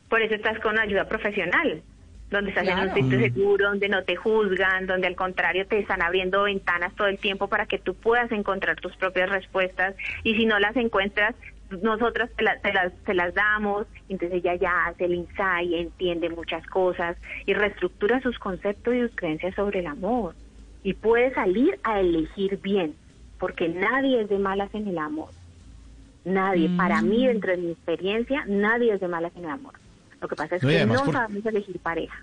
Por 0.08 0.20
eso 0.22 0.34
estás 0.34 0.58
con 0.60 0.78
ayuda 0.78 1.06
profesional, 1.08 1.82
donde 2.34 2.50
estás 2.50 2.66
en 2.68 2.78
un 2.88 2.94
sitio 2.94 3.18
seguro, 3.20 3.68
donde 3.68 3.88
no 3.88 4.02
te 4.04 4.16
juzgan, 4.16 4.86
donde 4.86 5.06
al 5.06 5.16
contrario 5.16 5.66
te 5.66 5.78
están 5.78 6.02
abriendo 6.02 6.42
ventanas 6.42 6.94
todo 6.96 7.08
el 7.08 7.18
tiempo 7.18 7.48
para 7.48 7.66
que 7.66 7.78
tú 7.78 7.94
puedas 7.94 8.30
encontrar 8.32 8.76
tus 8.80 8.94
propias 8.96 9.30
respuestas 9.30 9.94
y 10.22 10.34
si 10.34 10.44
no 10.46 10.58
las 10.58 10.76
encuentras, 10.76 11.34
nosotras 11.70 12.30
te, 12.36 12.44
la- 12.44 12.58
te 12.60 12.72
las, 12.72 12.92
te 13.04 13.14
las 13.14 13.32
damos, 13.34 13.86
entonces 14.08 14.38
ella 14.38 14.54
ya 14.56 14.86
hace 14.86 15.06
el 15.06 15.14
insight, 15.14 15.72
entiende 15.72 16.28
muchas 16.28 16.64
cosas 16.66 17.16
y 17.46 17.54
reestructura 17.54 18.20
sus 18.20 18.38
conceptos 18.38 18.94
y 18.94 19.00
sus 19.00 19.14
creencias 19.16 19.54
sobre 19.54 19.80
el 19.80 19.86
amor 19.86 20.34
y 20.82 20.92
puede 20.94 21.32
salir 21.34 21.78
a 21.82 22.00
elegir 22.00 22.60
bien, 22.60 22.96
porque 23.38 23.68
nadie 23.68 24.20
es 24.22 24.28
de 24.28 24.38
malas 24.38 24.70
en 24.74 24.86
el 24.88 24.98
amor. 24.98 25.30
Nadie, 26.24 26.68
para 26.70 27.00
Mm. 27.02 27.08
mí, 27.08 27.26
dentro 27.26 27.50
de 27.52 27.58
mi 27.58 27.70
experiencia, 27.72 28.44
nadie 28.46 28.94
es 28.94 29.00
de 29.00 29.08
malas 29.08 29.32
en 29.36 29.44
el 29.44 29.50
amor. 29.50 29.74
Lo 30.24 30.28
que 30.28 30.36
pasa 30.36 30.56
es 30.56 30.62
No, 30.62 30.68
que 30.70 30.86
no 30.86 31.04
por- 31.04 31.12
sabemos 31.12 31.44
elegir 31.44 31.78
pareja. 31.80 32.16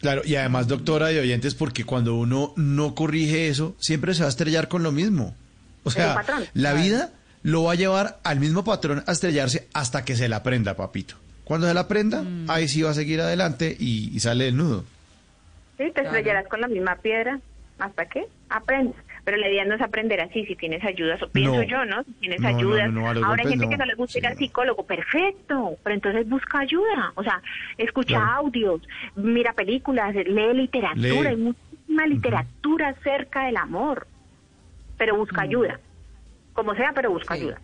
Claro, 0.00 0.22
y 0.24 0.36
además, 0.36 0.68
doctora 0.68 1.08
de 1.08 1.18
oyentes, 1.18 1.56
porque 1.56 1.82
cuando 1.82 2.14
uno 2.14 2.52
no 2.54 2.94
corrige 2.94 3.48
eso, 3.48 3.74
siempre 3.80 4.14
se 4.14 4.20
va 4.20 4.26
a 4.26 4.28
estrellar 4.28 4.68
con 4.68 4.84
lo 4.84 4.92
mismo. 4.92 5.34
O 5.82 5.90
sea, 5.90 6.14
patrón. 6.14 6.44
la 6.54 6.72
vida 6.74 7.10
lo 7.42 7.64
va 7.64 7.72
a 7.72 7.74
llevar 7.74 8.20
al 8.22 8.38
mismo 8.38 8.62
patrón 8.62 9.02
a 9.08 9.10
estrellarse 9.12 9.66
hasta 9.72 10.04
que 10.04 10.14
se 10.14 10.28
la 10.28 10.36
aprenda, 10.36 10.74
papito. 10.76 11.16
Cuando 11.42 11.66
se 11.66 11.74
la 11.74 11.80
aprenda, 11.80 12.22
Mm. 12.22 12.48
ahí 12.48 12.68
sí 12.68 12.82
va 12.82 12.90
a 12.90 12.94
seguir 12.94 13.20
adelante 13.20 13.76
y, 13.76 14.14
y 14.14 14.20
sale 14.20 14.46
el 14.48 14.56
nudo. 14.56 14.84
Sí, 15.78 15.84
te 15.86 15.92
Claro. 15.92 16.08
estrellarás 16.10 16.46
con 16.48 16.60
la 16.60 16.68
misma 16.68 16.94
piedra. 16.96 17.40
¿Hasta 17.80 18.06
qué? 18.06 18.24
Aprendes. 18.50 18.94
Pero 19.26 19.36
la 19.38 19.48
idea 19.50 19.64
no 19.64 19.74
es 19.74 19.80
aprender 19.82 20.20
así, 20.20 20.46
si 20.46 20.54
tienes 20.54 20.82
ayudas, 20.84 21.20
o 21.20 21.28
pienso 21.28 21.56
No. 21.56 21.62
yo, 21.64 21.84
¿no? 21.84 22.02
Si 22.04 22.12
tienes 22.12 22.40
No, 22.40 22.46
ayudas. 22.48 22.92
no, 22.92 23.00
Ahora 23.08 23.18
hay 23.18 23.22
golpes 23.24 23.48
gente 23.50 23.68
que 23.68 23.76
no. 23.76 23.84
le 23.84 23.94
gusta 23.96 24.18
ir 24.18 24.26
al 24.28 24.36
psicólogo, 24.38 24.86
perfecto. 24.86 25.76
Pero 25.82 25.94
entonces 25.96 26.28
busca 26.28 26.60
ayuda. 26.60 27.12
O 27.16 27.24
sea, 27.24 27.42
escucha 27.76 28.16
Claro. 28.18 28.30
audios, 28.46 28.80
mira 29.16 29.52
películas, 29.52 30.14
lee 30.14 30.54
literatura. 30.54 31.02
Lee. 31.02 31.26
Hay 31.26 31.36
muchísima 31.36 32.06
literatura 32.06 32.88
acerca 32.90 33.46
del 33.46 33.56
amor. 33.56 34.06
Pero 34.96 35.16
busca 35.16 35.42
ayuda. 35.42 35.80
Como 36.52 36.74
sea, 36.76 36.92
pero 36.94 37.10
busca 37.10 37.34
Sí. 37.34 37.40
ayuda. 37.42 37.60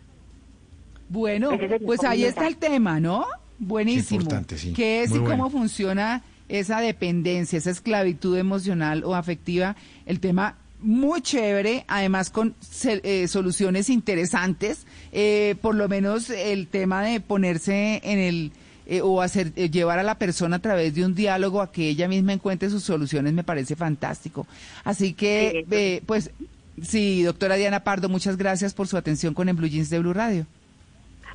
Bueno, 1.09 1.51
pues 1.87 2.03
ahí 2.05 2.25
está 2.25 2.47
el 2.49 2.57
tema, 2.57 2.99
¿no? 2.99 3.27
Buenísimo. 3.59 4.21
Importante, 4.23 4.59
sí. 4.59 4.73
¿Qué 4.73 5.03
es 5.03 5.11
Muy 5.11 5.21
y 5.21 5.23
cómo 5.23 5.37
bueno. 5.45 5.51
funciona 5.51 6.23
esa 6.49 6.81
dependencia, 6.81 7.57
esa 7.59 7.71
esclavitud 7.71 8.37
emocional 8.37 9.05
o 9.05 9.15
afectiva? 9.15 9.77
El 10.07 10.21
tema 10.21 10.57
muy 10.83 11.23
chévere, 11.23 11.85
además 11.89 12.31
con 12.31 12.55
eh, 12.85 13.29
soluciones 13.29 13.89
interesantes, 13.89 14.87
eh, 15.13 15.57
por 15.63 15.75
lo 15.75 15.89
menos 15.89 16.31
el 16.31 16.67
tema 16.69 17.03
de 17.03 17.21
ponerse 17.21 18.01
en 18.05 18.19
el 18.19 18.53
eh, 18.85 19.01
o 19.01 19.23
hacer 19.23 19.53
eh, 19.55 19.71
llevar 19.71 20.01
a 20.01 20.03
la 20.03 20.19
persona 20.19 20.57
a 20.57 20.59
través 20.59 20.95
de 20.95 21.05
un 21.05 21.15
diálogo 21.15 21.63
a 21.63 21.71
que 21.71 21.89
ella 21.89 22.09
misma 22.09 22.33
encuentre 22.33 22.69
sus 22.69 22.83
soluciones 22.83 23.33
me 23.33 23.45
parece 23.45 23.77
fantástico. 23.77 24.47
Así 24.83 25.13
que, 25.13 25.65
eh, 25.71 26.03
pues, 26.05 26.31
sí, 26.83 27.23
doctora 27.23 27.55
Diana 27.55 27.85
Pardo, 27.85 28.09
muchas 28.09 28.37
gracias 28.37 28.75
por 28.75 28.89
su 28.89 28.97
atención 28.97 29.35
con 29.35 29.49
el 29.49 29.55
Blue 29.55 29.69
Jeans 29.69 29.89
de 29.89 30.01
Blue 30.01 30.13
Radio. 30.13 30.47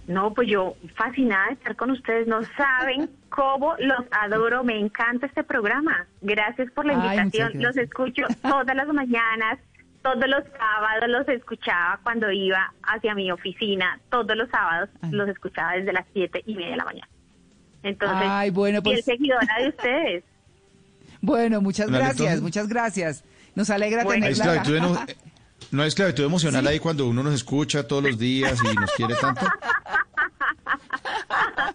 No, 0.08 0.34
pues 0.34 0.48
yo 0.48 0.76
fascinada 0.96 1.48
de 1.48 1.54
estar 1.54 1.76
con 1.76 1.92
ustedes. 1.92 2.28
No 2.28 2.40
saben 2.56 3.10
cómo 3.30 3.76
los 3.78 4.06
adoro. 4.12 4.64
Me 4.64 4.80
encanta 4.80 5.26
este 5.26 5.44
programa. 5.44 6.08
Gracias 6.22 6.72
por 6.72 6.86
la 6.86 6.94
Ay, 6.94 7.18
invitación. 7.20 7.62
Los 7.62 7.76
escucho 7.78 8.24
todas 8.42 8.76
las 8.76 8.88
mañanas, 8.88 9.60
todos 10.02 10.28
los 10.28 10.44
sábados 10.58 11.10
los 11.10 11.28
escuchaba 11.28 12.00
cuando 12.04 12.32
iba 12.32 12.74
hacia 12.84 13.14
mi 13.16 13.30
oficina. 13.32 14.00
Todos 14.10 14.36
los 14.38 14.50
sábados 14.50 14.90
Ay. 15.02 15.12
los 15.12 15.28
escuchaba 15.28 15.74
desde 15.74 15.92
las 15.92 16.06
siete 16.14 16.42
y 16.46 16.56
media 16.56 16.72
de 16.72 16.78
la 16.78 16.86
mañana. 16.86 17.08
Entonces, 17.84 18.28
Ay, 18.30 18.50
bueno, 18.50 18.82
pues- 18.82 19.04
seguidora 19.06 19.56
de 19.60 19.70
ustedes. 19.70 20.24
Bueno, 21.20 21.62
muchas 21.62 21.90
gracias, 21.90 22.42
muchas 22.42 22.68
gracias. 22.68 23.24
Nos 23.56 23.72
alegra 23.72 24.04
Bueno. 24.04 24.28
Tenerla. 24.28 25.06
No 25.72 25.82
hay 25.82 25.88
esclavitud 25.90 26.24
emocional 26.24 26.66
ahí 26.68 26.80
cuando 26.80 27.08
uno 27.08 27.24
nos 27.24 27.34
escucha 27.34 27.88
todos 27.88 28.04
los 28.04 28.18
días 28.18 28.60
y 28.64 28.76
nos 28.76 28.92
quiere 28.92 29.16
tanto. 29.16 29.46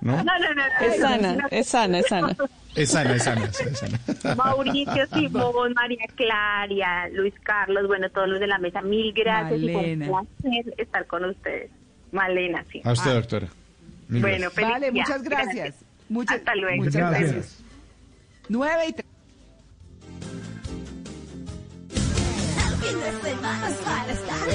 ¿No? 0.01 0.17
No, 0.17 0.39
no, 0.39 0.63
Es 0.81 1.01
sana, 1.01 1.33
no. 1.35 1.49
es 1.51 1.69
sana, 1.69 1.99
es 2.01 2.07
sana. 2.09 2.37
Es 2.75 2.91
sana, 2.91 3.15
es 3.15 3.23
sana, 3.25 3.45
es 3.45 3.79
sana. 3.79 4.35
Mauricio 4.35 5.07
Simón, 5.13 5.73
María 5.75 6.05
Claria, 6.17 7.09
Luis 7.13 7.35
Carlos, 7.43 7.87
bueno, 7.87 8.09
todos 8.11 8.29
los 8.29 8.41
de 8.41 8.47
la 8.47 8.59
mesa, 8.59 8.81
mil 8.83 9.13
gracias 9.13 9.61
Malena. 9.61 10.05
y 10.05 10.09
fue 10.09 10.21
un 10.21 10.27
placer 10.27 10.75
estar 10.79 11.07
con 11.07 11.25
ustedes. 11.27 11.71
Malena, 12.11 12.65
sí. 12.73 12.81
A 12.85 12.93
usted, 12.93 13.13
doctora. 13.15 13.49
Mil 14.09 14.23
Bueno, 14.23 14.39
gracias. 14.39 14.55
feliz 14.55 14.71
Vale, 14.73 14.93
muchas 14.93 15.23
gracias. 15.23 15.75
Muchas, 16.09 16.37
Hasta 16.39 16.55
luego. 16.57 16.77
Muchas 16.85 16.95
Gracias. 16.97 17.33
gracias. 17.33 17.59
Nueve 18.49 18.83
y 18.89 18.93
estar 24.09 24.53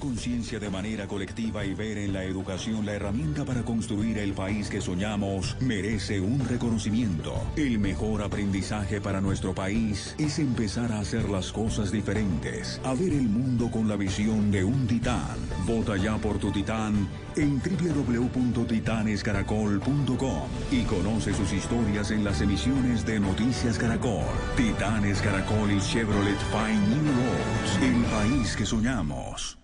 conciencia 0.00 0.58
de 0.58 0.70
manera 0.70 1.06
colectiva 1.06 1.64
y 1.64 1.74
ver 1.74 1.98
en 1.98 2.12
la 2.12 2.24
educación 2.24 2.84
la 2.84 2.94
herramienta 2.94 3.44
para 3.44 3.62
construir 3.62 4.18
el 4.18 4.32
país 4.32 4.68
que 4.68 4.80
soñamos 4.80 5.56
merece 5.60 6.20
un 6.20 6.46
reconocimiento. 6.48 7.34
El 7.56 7.78
mejor 7.78 8.22
aprendizaje 8.22 9.00
para 9.00 9.20
nuestro 9.20 9.54
país 9.54 10.14
es 10.18 10.38
empezar 10.38 10.90
a 10.90 11.00
hacer 11.00 11.28
las 11.28 11.52
cosas 11.52 11.92
diferentes, 11.92 12.80
a 12.82 12.94
ver 12.94 13.12
el 13.12 13.28
mundo 13.28 13.70
con 13.70 13.88
la 13.88 13.96
visión 13.96 14.50
de 14.50 14.64
un 14.64 14.86
titán. 14.86 15.36
Vota 15.66 15.96
ya 15.96 16.16
por 16.16 16.38
tu 16.38 16.50
titán 16.50 17.08
en 17.36 17.60
www.titanescaracol.com 17.60 20.48
y 20.70 20.84
conoce 20.84 21.34
sus 21.34 21.52
historias 21.52 22.10
en 22.10 22.24
las 22.24 22.40
emisiones 22.40 23.04
de 23.06 23.20
Noticias 23.20 23.78
Caracol. 23.78 24.24
Titanes 24.56 25.20
Caracol 25.20 25.70
y 25.70 25.78
Chevrolet 25.80 26.38
Fine 26.50 26.88
New 26.88 27.12
Roads, 27.14 27.78
el 27.82 28.02
país 28.04 28.56
que 28.56 28.64
soñamos. 28.66 29.58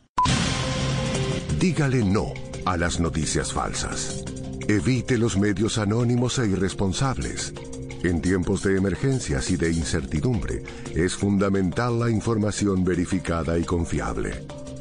Dígale 1.58 2.04
no 2.04 2.34
a 2.64 2.76
las 2.76 3.00
noticias 3.00 3.52
falsas. 3.52 4.24
Evite 4.68 5.16
los 5.16 5.38
medios 5.38 5.78
anónimos 5.78 6.38
e 6.38 6.46
irresponsables. 6.46 7.54
En 8.02 8.20
tiempos 8.20 8.62
de 8.62 8.76
emergencias 8.76 9.50
y 9.50 9.56
de 9.56 9.72
incertidumbre, 9.72 10.62
es 10.94 11.14
fundamental 11.14 11.98
la 11.98 12.10
información 12.10 12.84
verificada 12.84 13.58
y 13.58 13.64
confiable. 13.64 14.46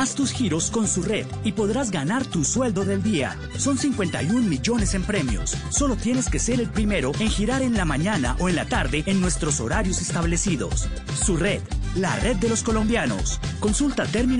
Haz 0.00 0.14
tus 0.14 0.32
giros 0.32 0.70
con 0.70 0.88
su 0.88 1.02
red 1.02 1.26
y 1.44 1.52
podrás 1.52 1.90
ganar 1.90 2.24
tu 2.24 2.42
sueldo 2.42 2.86
del 2.86 3.02
día. 3.02 3.36
Son 3.58 3.76
51 3.76 4.48
millones 4.48 4.94
en 4.94 5.02
premios. 5.02 5.54
Solo 5.68 5.94
tienes 5.94 6.30
que 6.30 6.38
ser 6.38 6.58
el 6.58 6.70
primero 6.70 7.12
en 7.20 7.28
girar 7.28 7.60
en 7.60 7.76
la 7.76 7.84
mañana 7.84 8.34
o 8.40 8.48
en 8.48 8.56
la 8.56 8.64
tarde 8.64 9.04
en 9.04 9.20
nuestros 9.20 9.60
horarios 9.60 10.00
establecidos. 10.00 10.88
Su 11.22 11.36
red, 11.36 11.60
la 11.96 12.16
red 12.16 12.36
de 12.36 12.48
los 12.48 12.62
colombianos. 12.62 13.40
Consulta 13.60 14.06
términos 14.06 14.38